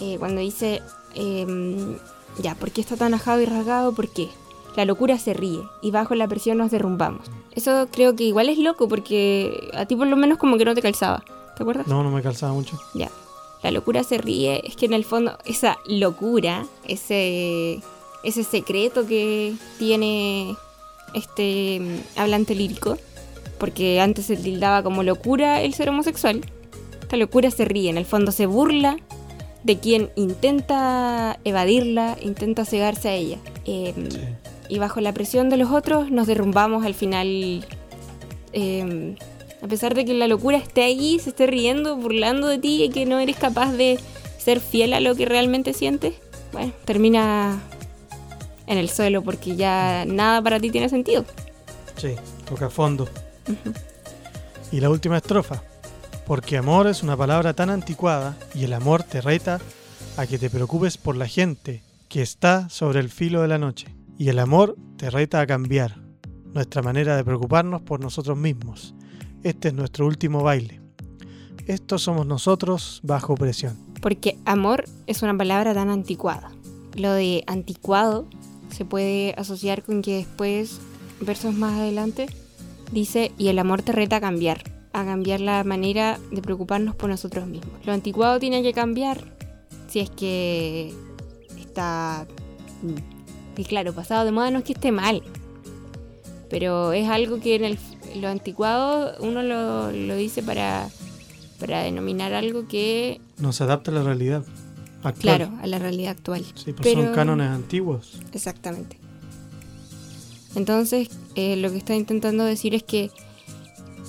Eh, 0.00 0.16
cuando 0.18 0.40
dice, 0.40 0.80
em, 1.14 1.96
ya, 2.38 2.54
¿por 2.54 2.70
qué 2.70 2.80
está 2.80 2.96
tan 2.96 3.14
ajado 3.14 3.40
y 3.40 3.46
rasgado? 3.46 3.92
¿Por 3.92 4.08
qué? 4.08 4.28
La 4.76 4.84
locura 4.84 5.18
se 5.18 5.34
ríe 5.34 5.60
y 5.82 5.90
bajo 5.90 6.14
la 6.14 6.28
presión 6.28 6.58
nos 6.58 6.70
derrumbamos. 6.70 7.26
Eso 7.52 7.88
creo 7.90 8.14
que 8.14 8.24
igual 8.24 8.48
es 8.48 8.58
loco 8.58 8.88
porque 8.88 9.68
a 9.74 9.86
ti 9.86 9.96
por 9.96 10.06
lo 10.06 10.16
menos 10.16 10.38
como 10.38 10.56
que 10.58 10.64
no 10.64 10.74
te 10.74 10.82
calzaba. 10.82 11.24
¿Te 11.56 11.62
acuerdas? 11.64 11.86
No, 11.88 12.02
no 12.04 12.10
me 12.10 12.22
calzaba 12.22 12.52
mucho. 12.52 12.78
Ya. 12.94 13.10
La 13.62 13.70
locura 13.72 14.04
se 14.04 14.16
ríe, 14.16 14.62
es 14.64 14.76
que 14.76 14.86
en 14.86 14.92
el 14.94 15.04
fondo 15.04 15.36
esa 15.44 15.76
locura, 15.86 16.64
ese, 16.86 17.80
ese 18.24 18.44
secreto 18.44 19.06
que 19.06 19.54
tiene 19.78 20.56
este 21.14 21.80
mm, 21.80 22.18
hablante 22.18 22.54
lírico, 22.54 22.98
porque 23.58 24.00
antes 24.00 24.26
se 24.26 24.36
tildaba 24.36 24.82
como 24.82 25.02
locura 25.02 25.62
el 25.62 25.74
ser 25.74 25.88
homosexual, 25.88 26.40
esta 27.02 27.16
locura 27.16 27.50
se 27.50 27.64
ríe, 27.64 27.90
en 27.90 27.98
el 27.98 28.06
fondo 28.06 28.32
se 28.32 28.46
burla 28.46 28.96
de 29.64 29.78
quien 29.78 30.10
intenta 30.16 31.38
evadirla, 31.44 32.16
intenta 32.22 32.64
cegarse 32.64 33.08
a 33.08 33.14
ella. 33.14 33.38
Eh, 33.66 33.92
Sí. 34.10 34.18
y 34.68 34.78
bajo 34.78 35.00
la 35.00 35.12
presión 35.12 35.50
de 35.50 35.56
los 35.56 35.70
otros 35.72 36.10
nos 36.10 36.26
derrumbamos 36.26 36.84
al 36.84 36.94
final. 36.94 37.64
eh, 38.52 39.16
a 39.62 39.66
pesar 39.68 39.94
de 39.94 40.04
que 40.04 40.14
la 40.14 40.26
locura 40.26 40.56
esté 40.56 40.82
ahí, 40.82 41.18
se 41.18 41.30
esté 41.30 41.46
riendo, 41.46 41.96
burlando 41.96 42.46
de 42.48 42.58
ti 42.58 42.82
y 42.84 42.88
que 42.88 43.04
no 43.06 43.18
eres 43.18 43.36
capaz 43.36 43.72
de 43.72 43.98
ser 44.38 44.58
fiel 44.60 44.92
a 44.94 45.00
lo 45.00 45.14
que 45.14 45.26
realmente 45.26 45.72
sientes, 45.74 46.14
bueno, 46.52 46.72
termina 46.84 47.60
en 48.70 48.78
el 48.78 48.88
suelo 48.88 49.22
porque 49.22 49.56
ya 49.56 50.04
nada 50.06 50.40
para 50.40 50.60
ti 50.60 50.70
tiene 50.70 50.88
sentido. 50.88 51.24
Sí, 51.96 52.14
toca 52.48 52.70
fondo. 52.70 53.08
Y 54.70 54.78
la 54.78 54.88
última 54.88 55.16
estrofa. 55.16 55.62
Porque 56.24 56.56
amor 56.56 56.86
es 56.86 57.02
una 57.02 57.16
palabra 57.16 57.52
tan 57.52 57.70
anticuada 57.70 58.36
y 58.54 58.62
el 58.62 58.72
amor 58.72 59.02
te 59.02 59.20
reta 59.20 59.60
a 60.16 60.26
que 60.26 60.38
te 60.38 60.48
preocupes 60.48 60.96
por 60.96 61.16
la 61.16 61.26
gente 61.26 61.82
que 62.08 62.22
está 62.22 62.68
sobre 62.68 63.00
el 63.00 63.08
filo 63.08 63.42
de 63.42 63.48
la 63.48 63.58
noche. 63.58 63.88
Y 64.16 64.28
el 64.28 64.38
amor 64.38 64.76
te 64.96 65.10
reta 65.10 65.40
a 65.40 65.46
cambiar 65.48 65.96
nuestra 66.54 66.80
manera 66.80 67.16
de 67.16 67.24
preocuparnos 67.24 67.82
por 67.82 67.98
nosotros 67.98 68.38
mismos. 68.38 68.94
Este 69.42 69.68
es 69.68 69.74
nuestro 69.74 70.06
último 70.06 70.44
baile. 70.44 70.80
Estos 71.66 72.02
somos 72.02 72.24
nosotros 72.24 73.00
bajo 73.02 73.34
presión. 73.34 73.76
Porque 74.00 74.38
amor 74.44 74.84
es 75.08 75.22
una 75.22 75.36
palabra 75.36 75.74
tan 75.74 75.90
anticuada. 75.90 76.52
Lo 76.94 77.12
de 77.12 77.42
anticuado 77.48 78.28
se 78.72 78.84
puede 78.84 79.34
asociar 79.36 79.82
con 79.82 80.02
que 80.02 80.16
después, 80.16 80.80
versos 81.20 81.54
más 81.54 81.78
adelante, 81.78 82.26
dice, 82.92 83.32
y 83.38 83.48
el 83.48 83.58
amor 83.58 83.82
te 83.82 83.92
reta 83.92 84.16
a 84.16 84.20
cambiar, 84.20 84.64
a 84.92 85.04
cambiar 85.04 85.40
la 85.40 85.64
manera 85.64 86.18
de 86.30 86.42
preocuparnos 86.42 86.94
por 86.94 87.10
nosotros 87.10 87.46
mismos. 87.46 87.84
Lo 87.84 87.92
anticuado 87.92 88.38
tiene 88.38 88.62
que 88.62 88.72
cambiar 88.72 89.24
si 89.88 90.00
es 90.00 90.10
que 90.10 90.92
está... 91.58 92.26
Y 93.56 93.64
claro, 93.64 93.92
pasado 93.92 94.24
de 94.24 94.32
moda 94.32 94.50
no 94.50 94.58
es 94.58 94.64
que 94.64 94.72
esté 94.72 94.90
mal, 94.90 95.22
pero 96.48 96.92
es 96.92 97.08
algo 97.08 97.40
que 97.40 97.56
en 97.56 97.64
el, 97.64 97.78
lo 98.16 98.28
anticuado 98.28 99.14
uno 99.20 99.42
lo, 99.42 99.92
lo 99.92 100.16
dice 100.16 100.42
para, 100.42 100.88
para 101.58 101.82
denominar 101.82 102.32
algo 102.32 102.66
que 102.66 103.20
No 103.38 103.52
se 103.52 103.64
adapta 103.64 103.90
a 103.90 103.94
la 103.94 104.02
realidad 104.02 104.44
actual. 105.02 105.36
Claro, 105.36 105.52
a 105.62 105.66
la 105.66 105.78
realidad 105.78 106.12
actual. 106.12 106.44
Sí, 106.54 106.72
pues 106.72 106.92
son 106.92 107.02
Pero- 107.02 107.14
cánones 107.14 107.48
antiguos. 107.48 108.20
Exactamente. 108.32 108.98
Entonces, 110.54 111.08
eh, 111.36 111.56
lo 111.56 111.70
que 111.70 111.78
está 111.78 111.94
intentando 111.94 112.44
decir 112.44 112.74
es 112.74 112.82
que 112.82 113.10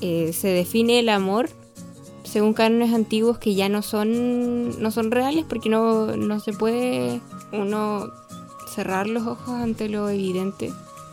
eh, 0.01 0.33
se 0.33 0.47
define 0.47 0.99
el 0.99 1.09
amor 1.09 1.49
según 2.23 2.53
cánones 2.53 2.93
antiguos 2.93 3.37
que 3.37 3.55
ya 3.55 3.69
no 3.69 3.81
son, 3.81 4.81
no 4.81 4.89
son 4.91 5.11
reales 5.11 5.45
porque 5.47 5.69
no, 5.69 6.15
no 6.15 6.39
se 6.39 6.53
puede 6.53 7.19
uno 7.51 8.09
cerrar 8.73 9.07
los 9.07 9.27
ojos 9.27 9.49
ante 9.49 9.89
lo 9.89 10.09
evidente. 10.09 10.71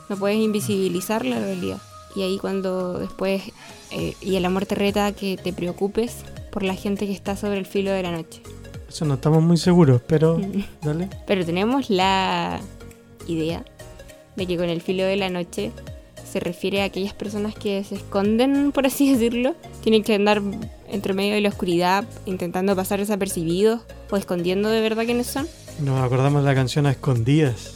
No 0.09 0.17
puedes 0.17 0.39
invisibilizar 0.39 1.27
la 1.27 1.39
realidad. 1.41 1.79
Y 2.15 2.23
ahí 2.23 2.39
cuando 2.39 2.99
después, 2.99 3.43
eh, 3.91 4.15
y 4.23 4.37
el 4.37 4.45
amor 4.45 4.65
te 4.65 4.77
reta 4.77 5.13
que 5.13 5.37
te 5.37 5.53
preocupes 5.53 6.17
por 6.51 6.63
la 6.63 6.75
gente 6.75 7.07
que 7.07 7.13
está 7.13 7.37
sobre 7.37 7.59
el 7.59 7.67
filo 7.67 7.91
de 7.91 8.03
la 8.03 8.13
noche. 8.13 8.41
Eso 8.89 9.05
no 9.05 9.15
estamos 9.15 9.43
muy 9.43 9.57
seguros, 9.59 10.01
pero 10.07 10.41
dale. 10.83 11.09
Pero 11.27 11.45
tenemos 11.45 11.91
la 11.91 12.59
idea 13.27 13.65
de 14.37 14.47
que 14.47 14.57
con 14.57 14.69
el 14.69 14.81
filo 14.81 15.05
de 15.05 15.17
la 15.17 15.29
noche 15.29 15.73
se 16.31 16.41
refiere 16.41 16.83
a 16.83 16.85
aquellas 16.87 17.13
personas 17.15 17.55
que 17.55 17.83
se 17.85 17.97
esconden, 17.97 18.73
por 18.73 18.87
así 18.87 19.13
decirlo. 19.13 19.55
Tienen 19.83 20.03
que 20.03 20.15
andar 20.15 20.43
entre 20.89 21.13
medio 21.15 21.35
de 21.35 21.41
la 21.41 21.49
oscuridad 21.51 22.05
intentando 22.27 22.75
pasar 22.77 22.99
desapercibidos 23.01 23.81
o 24.11 24.17
escondiendo 24.17 24.69
de 24.71 24.81
verdad 24.81 25.05
quiénes 25.05 25.27
son. 25.27 25.47
Nos 25.81 26.01
acordamos 26.03 26.43
de 26.43 26.49
la 26.49 26.55
canción 26.55 26.87
A 26.87 26.91
Escondidas 26.91 27.75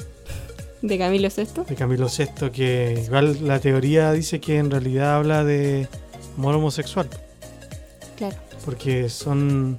De 0.83 0.99
Camilo 0.99 1.29
VI. 1.35 1.63
de 1.69 1.75
Camilo 1.77 2.09
VI, 2.09 2.51
que 2.51 3.03
igual 3.07 3.47
la 3.47 3.59
teoría 3.61 4.13
dice 4.13 4.41
que 4.41 4.59
en 4.59 4.71
realidad 4.71 5.17
habla 5.17 5.45
de 5.45 5.89
amor 6.37 6.55
homosexual, 6.57 7.09
Claro. 8.17 8.37
porque 8.65 9.09
son. 9.09 9.79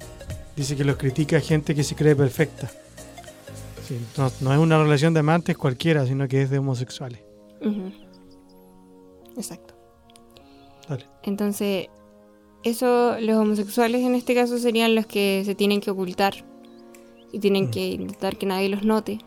Dice 0.55 0.75
que 0.75 0.83
los 0.83 0.97
critica 0.97 1.39
gente 1.39 1.73
que 1.73 1.83
se 1.83 1.95
cree 1.95 2.15
perfecta. 2.15 2.71
Sí, 3.87 3.97
no, 4.17 4.31
no 4.41 4.53
es 4.53 4.59
una 4.59 4.77
relación 4.81 5.13
de 5.13 5.19
amantes 5.21 5.57
cualquiera, 5.57 6.05
sino 6.05 6.27
que 6.27 6.43
es 6.43 6.49
de 6.49 6.59
homosexuales. 6.59 7.19
Exacto. 9.35 9.73
Dale. 10.87 11.05
Entonces, 11.23 11.87
eso, 12.63 13.19
los 13.19 13.37
homosexuales 13.37 14.01
en 14.01 14.15
este 14.15 14.35
caso 14.35 14.57
serían 14.57 14.95
los 14.95 15.05
que 15.05 15.41
se 15.45 15.55
tienen 15.55 15.81
que 15.81 15.91
ocultar 15.91 16.45
y 17.31 17.39
tienen 17.39 17.65
Mm. 17.65 17.71
que 17.71 17.87
intentar 17.87 18.37
que 18.37 18.45
nadie 18.45 18.69
los 18.69 18.83
note 18.83 19.19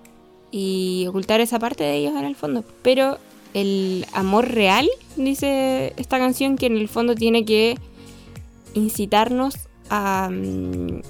y 0.50 1.06
ocultar 1.08 1.40
esa 1.40 1.58
parte 1.58 1.84
de 1.84 1.96
ellos 1.96 2.12
en 2.14 2.24
el 2.24 2.36
fondo. 2.36 2.64
Pero 2.82 3.18
el 3.52 4.06
amor 4.12 4.48
real, 4.48 4.88
dice 5.16 5.92
esta 5.96 6.18
canción, 6.18 6.56
que 6.56 6.66
en 6.66 6.76
el 6.76 6.88
fondo 6.88 7.14
tiene 7.14 7.44
que 7.44 7.76
incitarnos 8.74 9.54
a 9.90 10.28
mm, 10.30 11.00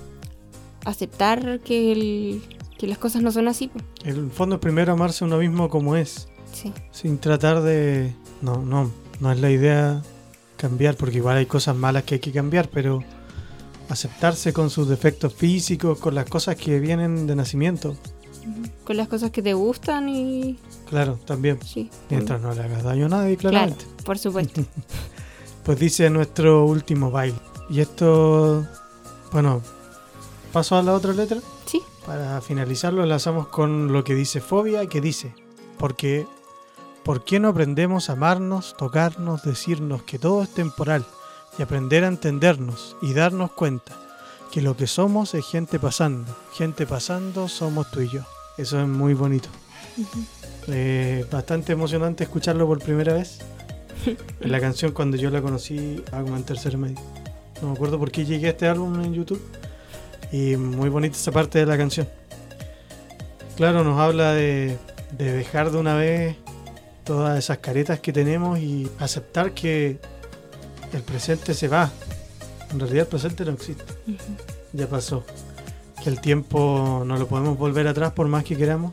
aceptar 0.87 1.61
que, 1.61 1.93
el- 1.93 2.43
que 2.79 2.87
las 2.87 2.99
cosas 2.99 3.21
no 3.23 3.31
son 3.33 3.49
así. 3.49 3.69
pues. 3.69 3.85
El 4.05 4.31
fondo 4.31 4.57
es 4.57 4.61
primero 4.61 4.93
amarse 4.93 5.25
a 5.25 5.27
uno 5.27 5.39
mismo 5.39 5.69
como 5.69 5.97
es, 5.97 6.29
Sí. 6.53 6.73
sin 6.91 7.19
tratar 7.19 7.61
de... 7.63 8.15
No, 8.43 8.63
no, 8.63 8.91
no 9.21 9.33
es 9.33 9.41
la 9.41 9.51
idea 9.51 10.03
cambiar, 10.57 10.97
porque 10.97 11.19
igual 11.19 11.37
hay 11.37 11.47
cosas 11.47 11.77
malas 11.77 12.05
que 12.05 12.15
hay 12.17 12.21
que 12.21 12.33
cambiar, 12.33 12.69
pero 12.71 13.03
aceptarse 13.89 14.53
con 14.53 14.71
sus 14.71 14.89
defectos 14.89 15.35
físicos, 15.35 15.99
con 15.99 16.15
las 16.15 16.27
cosas 16.29 16.57
que 16.57 16.81
vienen 16.81 17.27
de 17.27 17.37
nacimiento. 17.37 17.97
Con 18.85 18.97
las 18.97 19.09
cosas 19.09 19.31
que 19.33 19.43
te 19.43 19.55
gustan 19.55 20.09
y... 20.09 20.59
Claro, 20.89 21.19
también. 21.25 21.59
Sí. 21.65 21.91
Mientras 22.11 22.41
no 22.41 22.55
le 22.55 22.63
hagas 22.63 22.85
daño 22.85 23.07
a 23.07 23.09
nadie, 23.09 23.37
Claro, 23.37 23.53
claramente. 23.57 23.85
por 24.05 24.19
supuesto. 24.19 24.63
Pues 25.65 25.81
dice 25.81 26.09
nuestro 26.11 26.65
último 26.65 27.11
baile. 27.11 27.35
Y 27.69 27.81
esto, 27.81 28.65
bueno, 29.33 29.63
paso 30.57 30.79
a 30.79 30.83
la 30.83 30.95
otra 30.95 31.13
letra. 31.13 31.39
Sí. 31.67 31.83
Para 32.07 32.41
finalizarlo, 32.41 33.03
enlazamos 33.03 33.49
con 33.49 33.93
lo 33.93 34.05
que 34.05 34.15
dice 34.15 34.41
Fobia, 34.41 34.87
que 34.87 35.03
dice, 35.03 35.35
porque, 35.77 36.27
¿por 37.05 37.25
qué 37.25 37.39
no 37.39 37.49
aprendemos 37.49 38.09
a 38.09 38.15
amarnos, 38.15 38.75
tocarnos, 38.79 39.43
decirnos 39.43 40.03
que 40.05 40.19
todo 40.19 40.43
es 40.43 40.49
temporal 40.49 41.05
y 41.59 41.63
aprender 41.63 42.05
a 42.05 42.09
entendernos 42.09 42.97
y 43.03 43.13
darnos 43.13 43.53
cuenta 43.53 43.93
que 44.51 44.63
lo 44.63 44.79
que 44.79 44.87
somos 44.87 45.35
es 45.35 45.45
gente 45.45 45.79
pasando, 45.79 46.35
gente 46.55 46.87
pasando 46.87 47.49
somos 47.49 47.91
tú 47.91 48.01
y 48.01 48.09
yo. 48.09 48.23
Eso 48.57 48.81
es 48.81 48.89
muy 48.89 49.13
bonito. 49.13 49.51
Eh, 50.69 51.27
bastante 51.31 51.73
emocionante 51.73 52.25
escucharlo 52.25 52.67
por 52.67 52.79
primera 52.79 53.13
vez. 53.13 53.41
En 54.41 54.51
la 54.51 54.59
canción 54.59 54.93
cuando 54.93 55.19
yo 55.19 55.29
la 55.29 55.43
conocí, 55.43 56.03
algo 56.13 56.35
en 56.35 56.45
tercer 56.45 56.79
medio. 56.79 56.99
No 57.61 57.69
me 57.69 57.75
acuerdo 57.75 57.99
por 57.99 58.11
qué 58.11 58.25
llegué 58.25 58.47
a 58.47 58.51
este 58.53 58.67
álbum 58.67 59.05
en 59.05 59.13
YouTube. 59.13 59.43
Y 60.33 60.57
muy 60.57 60.89
bonita 60.89 61.17
esa 61.17 61.33
parte 61.33 61.59
de 61.59 61.67
la 61.67 61.77
canción. 61.77 62.09
Claro, 63.57 63.85
nos 63.85 63.99
habla 63.99 64.33
de, 64.33 64.77
de 65.17 65.33
dejar 65.33 65.71
de 65.71 65.79
una 65.79 65.95
vez 65.95 66.37
todas 67.05 67.39
esas 67.39 67.59
caretas 67.59 68.01
que 68.01 68.13
tenemos 68.13 68.59
y 68.59 68.91
aceptar 68.99 69.53
que 69.53 69.99
el 70.93 71.03
presente 71.03 71.55
se 71.55 71.69
va. 71.69 71.91
En 72.71 72.81
realidad 72.81 73.03
el 73.03 73.09
presente 73.09 73.45
no 73.45 73.53
existe. 73.53 73.85
Ujú. 74.07 74.17
Ya 74.73 74.89
pasó. 74.89 75.25
Que 76.03 76.11
el 76.11 76.21
tiempo 76.21 77.05
no 77.07 77.17
lo 77.17 77.27
podemos 77.29 77.57
volver 77.57 77.87
atrás 77.87 78.13
por 78.13 78.27
más 78.29 78.45
que 78.45 78.57
queramos. 78.57 78.93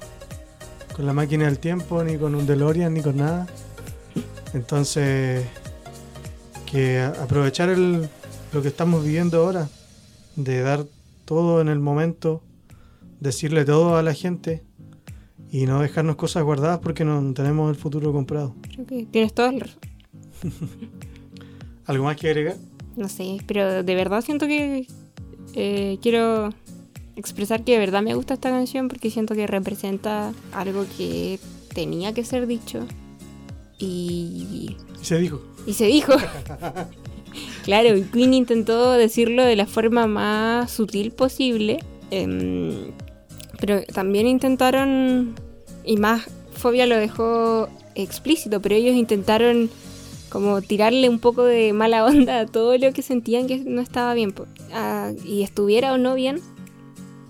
Con 0.96 1.06
la 1.08 1.14
máquina 1.14 1.46
del 1.46 1.58
tiempo, 1.58 2.04
ni 2.04 2.18
con 2.18 2.36
un 2.36 2.46
DeLorean, 2.46 2.94
ni 2.94 3.02
con 3.02 3.18
nada. 3.18 3.48
Entonces, 4.54 5.44
que 6.72 7.02
aprovechar 7.02 7.70
el, 7.70 8.08
lo 8.52 8.62
que 8.62 8.68
estamos 8.68 9.04
viviendo 9.04 9.44
ahora, 9.44 9.68
de 10.36 10.62
dar 10.62 10.86
todo 11.26 11.62
en 11.62 11.68
el 11.70 11.80
momento, 11.80 12.42
decirle 13.20 13.66
todo 13.66 13.98
a 13.98 14.04
la 14.04 14.14
gente 14.14 14.64
y 15.52 15.66
no 15.66 15.82
dejarnos 15.82 16.16
cosas 16.16 16.44
guardadas 16.44 16.80
porque 16.80 17.06
no 17.06 17.34
tenemos 17.34 17.70
el 17.70 17.76
futuro 17.76 18.12
comprado. 18.12 18.56
Creo 18.74 18.86
que 18.86 19.06
tienes 19.06 19.34
la 19.38 19.52
razón. 19.52 19.80
¿Algo 21.86 22.06
más 22.06 22.18
que 22.18 22.28
agregar? 22.30 22.58
No 22.96 23.08
sé, 23.10 23.38
pero 23.48 23.84
de 23.84 23.96
verdad 23.96 24.22
siento 24.22 24.48
que 24.48 24.88
eh, 25.54 25.98
quiero 26.02 26.50
expresar 27.16 27.64
que 27.64 27.74
de 27.74 27.80
verdad 27.80 28.02
me 28.02 28.16
gusta 28.16 28.34
esta 28.36 28.50
canción 28.50 28.88
porque 28.88 29.10
siento 29.12 29.36
que 29.36 29.46
representa 29.48 30.34
algo 30.54 30.86
que 30.98 31.40
tenía 31.74 32.14
que 32.14 32.24
ser 32.24 32.48
dicho 32.48 32.86
y, 33.80 34.76
Y 35.02 35.06
se 35.06 35.18
dijo. 35.20 35.42
y 35.68 35.74
se 35.74 35.86
dijo. 35.88 36.14
claro, 37.64 37.96
y 37.98 38.04
Queen 38.04 38.34
intentó 38.34 38.92
decirlo 38.94 39.44
de 39.44 39.56
la 39.56 39.66
forma 39.66 40.08
más 40.08 40.72
sutil 40.72 41.12
posible, 41.12 41.80
em, 42.12 42.92
pero 43.60 43.82
también 43.84 44.28
intentaron, 44.28 45.34
y 45.86 45.98
más 45.98 46.24
Fobia 46.54 46.86
lo 46.86 46.96
dejó 46.98 47.68
explícito, 47.96 48.62
pero 48.62 48.76
ellos 48.76 48.96
intentaron 48.96 49.70
como 50.30 50.62
tirarle 50.62 51.10
un 51.10 51.20
poco 51.20 51.44
de 51.44 51.74
mala 51.74 52.06
onda 52.06 52.42
a 52.42 52.46
todo 52.46 52.78
lo 52.78 52.92
que 52.92 53.02
sentían 53.02 53.48
que 53.48 53.58
no 53.60 53.82
estaba 53.82 54.14
bien. 54.14 54.34
Ah, 54.72 55.12
y 55.26 55.44
estuviera 55.44 55.94
o 55.94 55.98
no 55.98 56.16
bien, 56.16 56.40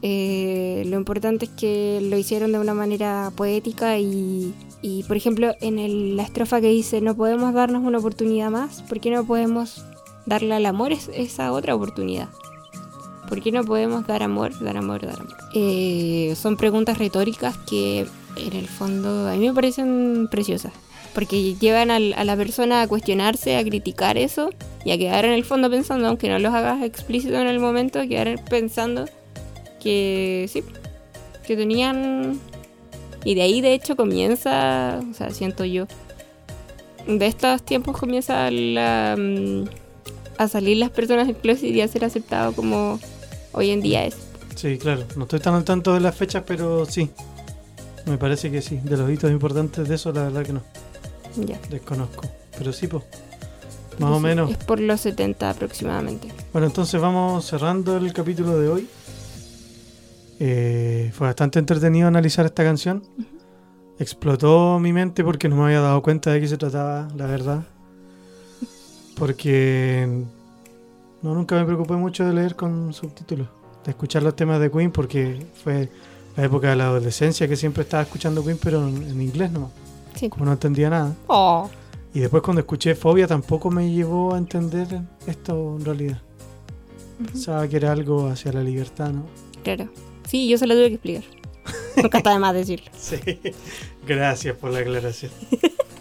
eh, 0.01 0.83
lo 0.87 0.97
importante 0.97 1.45
es 1.45 1.51
que 1.51 1.99
lo 2.09 2.17
hicieron 2.17 2.51
de 2.51 2.59
una 2.59 2.73
manera 2.73 3.31
poética 3.35 3.97
y, 3.99 4.53
y, 4.81 5.03
por 5.03 5.15
ejemplo, 5.17 5.53
en 5.61 5.79
el- 5.79 6.17
la 6.17 6.23
estrofa 6.23 6.59
que 6.61 6.67
dice, 6.67 6.99
no 7.01 7.15
podemos 7.15 7.53
darnos 7.53 7.83
una 7.83 7.99
oportunidad 7.99 8.51
más, 8.51 8.81
¿por 8.83 8.99
qué 8.99 9.09
no 9.11 9.25
podemos 9.25 9.83
darle 10.25 10.55
al 10.55 10.65
amor 10.65 10.91
es- 10.91 11.09
esa 11.13 11.51
otra 11.51 11.75
oportunidad? 11.75 12.29
¿Por 13.29 13.41
qué 13.41 13.51
no 13.51 13.63
podemos 13.63 14.05
dar 14.05 14.21
amor, 14.21 14.57
dar 14.59 14.77
amor, 14.77 15.01
dar 15.05 15.19
amor? 15.19 15.37
Eh, 15.55 16.33
son 16.35 16.57
preguntas 16.57 16.97
retóricas 16.97 17.57
que 17.57 18.05
en 18.35 18.53
el 18.53 18.67
fondo 18.67 19.27
a 19.29 19.33
mí 19.33 19.47
me 19.47 19.53
parecen 19.53 20.27
preciosas. 20.29 20.73
Porque 21.13 21.53
llevan 21.53 21.91
a 21.91 21.99
la 21.99 22.35
persona 22.35 22.81
a 22.81 22.87
cuestionarse, 22.87 23.55
a 23.55 23.63
criticar 23.63 24.17
eso 24.17 24.49
y 24.83 24.91
a 24.91 24.97
quedar 24.97 25.25
en 25.25 25.33
el 25.33 25.43
fondo 25.43 25.69
pensando, 25.69 26.07
aunque 26.07 26.27
no 26.27 26.39
los 26.39 26.51
hagas 26.53 26.81
explícito 26.81 27.35
en 27.35 27.47
el 27.47 27.59
momento, 27.59 27.99
a 27.99 28.07
quedar 28.07 28.43
pensando 28.45 29.05
que 29.81 30.47
sí, 30.49 30.63
que 31.45 31.55
tenían... 31.55 32.39
Y 33.25 33.35
de 33.35 33.43
ahí 33.43 33.61
de 33.61 33.73
hecho 33.73 33.95
comienza, 33.95 34.99
o 35.09 35.13
sea, 35.13 35.29
siento 35.29 35.65
yo, 35.65 35.85
de 37.07 37.25
estos 37.27 37.61
tiempos 37.63 37.97
comienza 37.97 38.49
la, 38.49 39.15
mm, 39.17 39.65
a 40.37 40.47
salir 40.47 40.77
las 40.77 40.89
personas 40.89 41.27
del 41.27 41.35
closet 41.35 41.69
y 41.71 41.81
a 41.81 41.87
ser 41.87 42.05
aceptado 42.05 42.53
como 42.53 42.99
hoy 43.51 43.71
en 43.71 43.81
día 43.81 44.05
es. 44.05 44.15
Sí, 44.55 44.77
claro. 44.77 45.03
No 45.15 45.23
estoy 45.23 45.39
tan 45.39 45.55
al 45.55 45.63
tanto 45.63 45.93
de 45.93 45.99
las 45.99 46.15
fechas, 46.15 46.43
pero 46.45 46.85
sí. 46.85 47.09
Me 48.05 48.17
parece 48.17 48.51
que 48.51 48.61
sí. 48.61 48.79
De 48.83 48.97
los 48.97 49.09
hitos 49.09 49.31
importantes 49.31 49.87
de 49.87 49.95
eso, 49.95 50.11
la 50.11 50.23
verdad 50.23 50.43
que 50.43 50.53
no. 50.53 50.61
Ya. 51.37 51.59
Desconozco. 51.69 52.27
Pero 52.57 52.73
sí, 52.73 52.87
pues. 52.87 53.03
Más 53.99 54.11
o 54.11 54.19
menos. 54.19 54.51
Es 54.51 54.57
por 54.57 54.79
los 54.79 55.01
70 55.01 55.49
aproximadamente. 55.49 56.29
Bueno, 56.51 56.67
entonces 56.67 56.99
vamos 56.99 57.45
cerrando 57.45 57.97
el 57.97 58.11
capítulo 58.13 58.57
de 58.57 58.69
hoy. 58.69 58.87
Eh, 60.39 61.11
fue 61.13 61.27
bastante 61.27 61.59
entretenido 61.59 62.07
analizar 62.07 62.45
esta 62.45 62.63
canción. 62.63 63.03
Explotó 63.99 64.79
mi 64.79 64.91
mente 64.91 65.23
porque 65.23 65.47
no 65.47 65.55
me 65.55 65.65
había 65.65 65.79
dado 65.79 66.01
cuenta 66.01 66.31
de 66.31 66.41
qué 66.41 66.47
se 66.47 66.57
trataba, 66.57 67.07
la 67.15 67.27
verdad. 67.27 67.63
Porque 69.17 70.07
no 71.21 71.33
nunca 71.33 71.55
me 71.55 71.65
preocupé 71.65 71.93
mucho 71.93 72.25
de 72.25 72.33
leer 72.33 72.55
con 72.55 72.93
subtítulos, 72.93 73.47
de 73.85 73.91
escuchar 73.91 74.23
los 74.23 74.35
temas 74.35 74.59
de 74.59 74.71
Queen 74.71 74.91
porque 74.91 75.45
fue 75.63 75.89
la 76.35 76.43
época 76.45 76.69
de 76.71 76.75
la 76.75 76.85
adolescencia 76.85 77.47
que 77.47 77.55
siempre 77.55 77.83
estaba 77.83 78.03
escuchando 78.03 78.43
Queen 78.43 78.57
pero 78.61 78.87
en, 78.87 79.03
en 79.03 79.21
inglés 79.21 79.51
no. 79.51 79.71
Sí. 80.15 80.29
como 80.29 80.45
no 80.45 80.51
entendía 80.53 80.89
nada. 80.89 81.15
Oh, 81.27 81.69
Y 82.13 82.19
después 82.19 82.43
cuando 82.43 82.59
escuché 82.61 82.93
Fobia 82.95 83.25
tampoco 83.27 83.71
me 83.71 83.91
llevó 83.91 84.33
a 84.35 84.37
entender 84.37 84.87
esto 85.27 85.75
en 85.79 85.85
realidad. 85.85 86.21
Pensaba 87.25 87.67
que 87.67 87.77
era 87.77 87.91
algo 87.91 88.27
hacia 88.27 88.51
la 88.53 88.63
libertad, 88.63 89.11
¿no? 89.11 89.25
claro. 89.63 89.87
Sí, 90.27 90.47
yo 90.47 90.57
se 90.57 90.65
lo 90.67 90.73
tuve 90.73 90.87
que 90.89 90.95
explicar. 90.95 91.23
Nunca 92.01 92.17
está 92.17 92.31
de 92.31 92.39
más 92.39 92.53
decirlo. 92.53 92.89
Sí, 92.97 93.17
gracias 94.07 94.55
por 94.57 94.71
la 94.71 94.79
aclaración. 94.79 95.31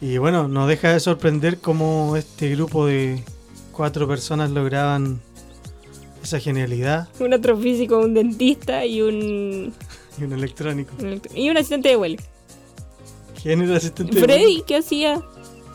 Y 0.00 0.18
bueno, 0.18 0.46
nos 0.48 0.68
deja 0.68 0.92
de 0.92 1.00
sorprender 1.00 1.58
cómo 1.58 2.16
este 2.16 2.50
grupo 2.50 2.86
de 2.86 3.22
cuatro 3.72 4.06
personas 4.06 4.50
lograban 4.50 5.20
esa 6.22 6.38
genialidad 6.40 7.08
Un 7.20 7.32
astrofísico, 7.34 7.98
un 7.98 8.14
dentista 8.14 8.84
y 8.84 9.00
un, 9.02 9.72
y 10.20 10.24
un 10.24 10.32
electrónico. 10.32 10.92
y 11.34 11.48
un 11.50 11.56
asistente 11.56 11.90
de 11.90 11.96
vuelo. 11.96 12.16
¿Quién 13.42 13.60
era 13.62 13.70
el 13.72 13.76
asistente? 13.76 14.14
de 14.14 14.20
Freddy, 14.20 14.62
¿qué 14.66 14.76
hacía? 14.78 15.22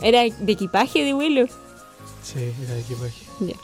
Era 0.01 0.21
de 0.21 0.51
equipaje 0.51 1.03
de 1.03 1.13
vuelo. 1.13 1.41
vuelo? 1.41 1.53
Sí, 2.23 2.39
era 2.63 2.73
de 2.75 2.81
equipaje. 2.81 3.23
Ya. 3.39 3.55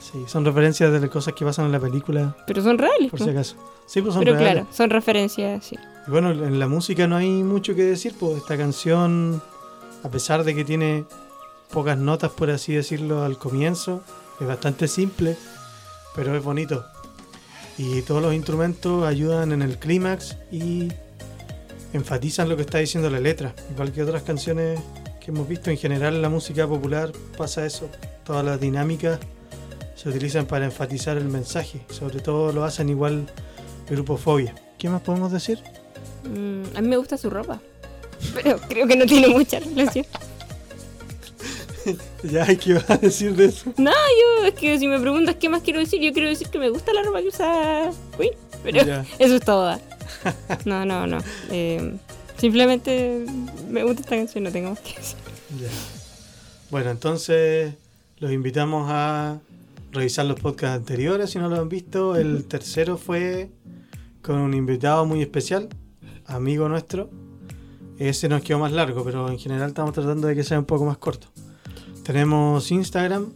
Sí, 0.00 0.18
son 0.28 0.44
referencias 0.44 0.92
de 0.92 1.00
las 1.00 1.10
cosas 1.10 1.34
que 1.34 1.44
pasan 1.44 1.66
en 1.66 1.72
la 1.72 1.80
película, 1.80 2.36
Pero 2.46 2.62
son 2.62 2.78
reales. 2.78 3.10
por 3.10 3.18
¿no? 3.20 3.26
si 3.26 3.30
acaso. 3.32 3.56
Sí, 3.86 4.00
pues 4.02 4.14
son 4.14 4.24
Pero 4.24 4.36
reales. 4.36 4.52
claro, 4.62 4.68
son 4.72 4.90
referencias, 4.90 5.64
sí. 5.66 5.76
Y 6.06 6.10
bueno, 6.10 6.30
en 6.30 6.58
la 6.60 6.68
música 6.68 7.06
no 7.08 7.16
hay 7.16 7.28
mucho 7.28 7.74
que 7.74 7.82
decir, 7.82 8.14
pues 8.18 8.36
esta 8.38 8.56
canción, 8.56 9.42
a 10.06 10.08
pesar 10.08 10.44
de 10.44 10.54
que 10.54 10.64
tiene 10.64 11.04
pocas 11.72 11.98
notas, 11.98 12.30
por 12.30 12.48
así 12.50 12.72
decirlo, 12.72 13.24
al 13.24 13.38
comienzo, 13.38 14.04
es 14.40 14.46
bastante 14.46 14.86
simple, 14.86 15.36
pero 16.14 16.36
es 16.36 16.44
bonito. 16.44 16.86
Y 17.76 18.02
todos 18.02 18.22
los 18.22 18.32
instrumentos 18.32 19.04
ayudan 19.04 19.50
en 19.50 19.62
el 19.62 19.78
clímax 19.78 20.36
y 20.52 20.92
enfatizan 21.92 22.48
lo 22.48 22.54
que 22.54 22.62
está 22.62 22.78
diciendo 22.78 23.10
la 23.10 23.18
letra. 23.18 23.52
Igual 23.72 23.90
que 23.90 24.04
otras 24.04 24.22
canciones 24.22 24.78
que 25.20 25.32
hemos 25.32 25.48
visto, 25.48 25.70
en 25.70 25.76
general 25.76 26.14
en 26.14 26.22
la 26.22 26.28
música 26.28 26.68
popular 26.68 27.10
pasa 27.36 27.66
eso. 27.66 27.90
Todas 28.24 28.44
las 28.44 28.60
dinámicas 28.60 29.18
se 29.96 30.08
utilizan 30.08 30.46
para 30.46 30.66
enfatizar 30.66 31.16
el 31.16 31.26
mensaje. 31.26 31.84
Sobre 31.90 32.20
todo 32.20 32.52
lo 32.52 32.62
hacen 32.62 32.88
igual 32.90 33.26
el 33.88 33.96
grupo 33.96 34.16
Fobia. 34.16 34.54
¿Qué 34.78 34.88
más 34.88 35.02
podemos 35.02 35.32
decir? 35.32 35.58
Mm, 36.22 36.76
a 36.76 36.80
mí 36.80 36.86
me 36.86 36.96
gusta 36.96 37.18
su 37.18 37.28
ropa. 37.28 37.60
Pero 38.34 38.58
creo 38.68 38.86
que 38.86 38.96
no 38.96 39.06
tiene 39.06 39.28
mucha 39.28 39.58
relación. 39.60 40.06
Ya, 42.24 42.44
¿qué 42.56 42.74
vas 42.74 42.90
a 42.90 42.96
decir 42.96 43.36
de 43.36 43.44
eso? 43.44 43.72
No, 43.76 43.92
yo, 43.92 44.46
es 44.46 44.54
que 44.54 44.76
si 44.78 44.88
me 44.88 44.98
preguntas 44.98 45.36
qué 45.36 45.48
más 45.48 45.62
quiero 45.62 45.78
decir, 45.78 46.00
yo 46.00 46.12
quiero 46.12 46.28
decir 46.28 46.48
que 46.48 46.58
me 46.58 46.68
gusta 46.68 46.92
la 46.92 47.04
ropa 47.04 47.22
que 47.22 47.28
usa 47.28 47.92
Queen. 48.16 48.32
Pero 48.64 48.84
Ya. 48.84 49.06
eso 49.20 49.36
es 49.36 49.44
todo. 49.44 49.78
No, 50.64 50.84
no, 50.84 51.06
no. 51.06 51.18
Eh, 51.50 51.94
simplemente 52.38 53.24
me 53.70 53.84
gusta 53.84 54.00
esta 54.00 54.16
canción, 54.16 54.42
no 54.42 54.50
tengo 54.50 54.70
más 54.70 54.80
que 54.80 54.94
decir. 54.94 55.16
Ya. 55.60 55.68
Bueno, 56.70 56.90
entonces 56.90 57.74
los 58.18 58.32
invitamos 58.32 58.88
a 58.90 59.38
revisar 59.92 60.26
los 60.26 60.40
podcasts 60.40 60.76
anteriores 60.76 61.30
si 61.30 61.38
no 61.38 61.48
lo 61.48 61.56
han 61.60 61.68
visto. 61.68 62.16
El 62.16 62.44
tercero 62.46 62.96
fue 62.98 63.50
con 64.22 64.38
un 64.38 64.54
invitado 64.54 65.06
muy 65.06 65.22
especial, 65.22 65.68
amigo 66.26 66.68
nuestro. 66.68 67.10
Ese 67.98 68.28
nos 68.28 68.42
quedó 68.42 68.58
más 68.58 68.72
largo, 68.72 69.02
pero 69.04 69.28
en 69.30 69.38
general 69.38 69.68
estamos 69.68 69.92
tratando 69.92 70.26
de 70.28 70.34
que 70.34 70.44
sea 70.44 70.58
un 70.58 70.64
poco 70.66 70.84
más 70.84 70.98
corto. 70.98 71.28
Tenemos 72.02 72.70
Instagram, 72.70 73.32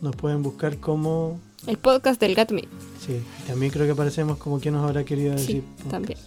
nos 0.00 0.14
pueden 0.16 0.42
buscar 0.42 0.78
como... 0.78 1.40
El 1.66 1.76
podcast 1.78 2.20
del 2.20 2.34
Gato 2.34 2.54
Mip. 2.54 2.66
Sí, 3.04 3.20
también 3.46 3.72
creo 3.72 3.84
que 3.86 3.92
aparecemos 3.92 4.38
como 4.38 4.60
quien 4.60 4.74
nos 4.74 4.84
habrá 4.88 5.04
querido 5.04 5.32
decir. 5.32 5.64
Sí, 5.76 5.88
también. 5.90 6.18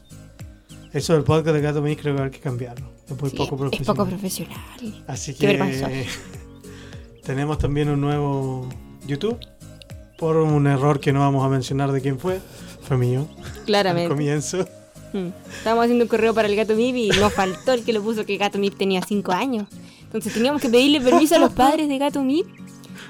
Eso 0.92 1.14
del 1.14 1.24
podcast 1.24 1.56
de 1.56 1.62
Gato 1.62 1.82
Mix 1.82 2.02
creo 2.02 2.16
que 2.16 2.22
hay 2.24 2.30
que 2.32 2.40
cambiarlo. 2.40 2.90
Es 3.10 3.20
muy 3.22 3.30
Sí, 3.30 3.38
poco 3.38 3.56
es 3.56 3.60
profesional. 3.62 3.96
poco 3.96 4.10
profesional. 4.10 5.04
Así 5.08 5.34
que 5.34 6.06
tenemos 7.24 7.58
también 7.60 7.90
un 7.90 8.02
nuevo 8.02 8.68
YouTube 9.08 9.38
por 10.18 10.36
un 10.38 10.68
error 10.68 11.00
que 11.00 11.14
no 11.14 11.20
vamos 11.22 11.46
a 11.46 11.50
mencionar 11.50 11.92
de 11.92 12.02
quién 12.02 12.20
fue. 12.20 12.40
Fue 12.82 12.98
mío 12.98 13.28
al 13.58 13.64
Claramente. 13.66 14.10
comienzo. 14.10 14.68
Mm. 15.14 15.28
Estábamos 15.58 15.84
haciendo 15.86 16.06
un 16.06 16.10
correo 16.10 16.34
para 16.34 16.48
el 16.48 16.56
Gato 16.56 16.76
Mip 16.76 16.96
y 16.96 17.10
nos 17.10 17.34
faltó 17.34 17.74
el 17.74 17.84
que 17.84 17.94
lo 17.94 18.02
puso 18.02 18.26
que 18.26 18.38
Gato 18.38 18.58
Mip 18.60 18.76
tenía 18.78 19.02
5 19.02 19.32
años. 19.32 19.68
Entonces 20.04 20.34
teníamos 20.34 20.62
que 20.62 20.70
pedirle 20.70 21.02
permiso 21.02 21.36
a 21.36 21.40
los 21.40 21.54
padres 21.54 21.88
de 21.88 21.98
Gato 21.98 22.24
Mip. 22.24 22.46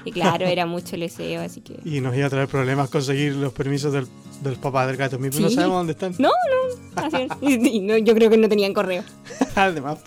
Y 0.04 0.12
claro, 0.12 0.46
era 0.46 0.64
mucho 0.64 0.94
el 0.96 1.02
deseo, 1.02 1.42
así 1.42 1.60
que... 1.60 1.78
Y 1.84 2.00
nos 2.00 2.16
iba 2.16 2.26
a 2.26 2.30
traer 2.30 2.48
problemas 2.48 2.88
conseguir 2.88 3.34
los 3.34 3.52
permisos 3.52 3.92
del, 3.92 4.06
del 4.42 4.56
papá 4.56 4.86
del 4.86 4.96
gato. 4.96 5.18
Mip. 5.18 5.34
No 5.34 5.48
Sí. 5.50 5.54
sabemos 5.56 5.76
dónde 5.76 5.92
están. 5.92 6.14
No, 6.18 6.30
no, 6.30 7.02
así 7.02 7.28
y 7.42 7.80
no, 7.80 7.98
yo 7.98 8.14
creo 8.14 8.30
que 8.30 8.38
no 8.38 8.48
tenían 8.48 8.72
correo. 8.72 9.04
Además. 9.54 9.98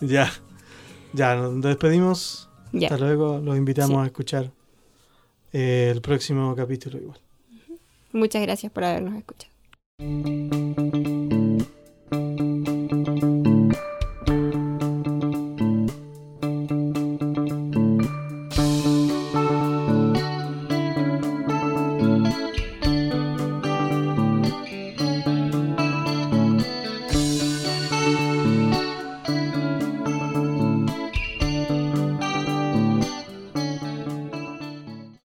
ya. 0.00 0.32
Ya, 1.12 1.36
nos 1.36 1.60
despedimos. 1.62 2.48
Ya. 2.72 2.88
Hasta 2.88 2.98
luego. 2.98 3.38
Los 3.38 3.56
invitamos 3.56 3.98
Sí. 3.98 4.02
a 4.02 4.06
escuchar 4.06 4.50
eh, 5.52 5.90
el 5.92 6.00
próximo 6.00 6.54
capítulo 6.56 6.98
igual. 6.98 7.18
Muchas 8.12 8.42
gracias 8.42 8.72
por 8.72 8.82
habernos 8.82 9.14
escuchado. 9.16 9.51
Thank 10.02 10.26
you. 13.22 13.31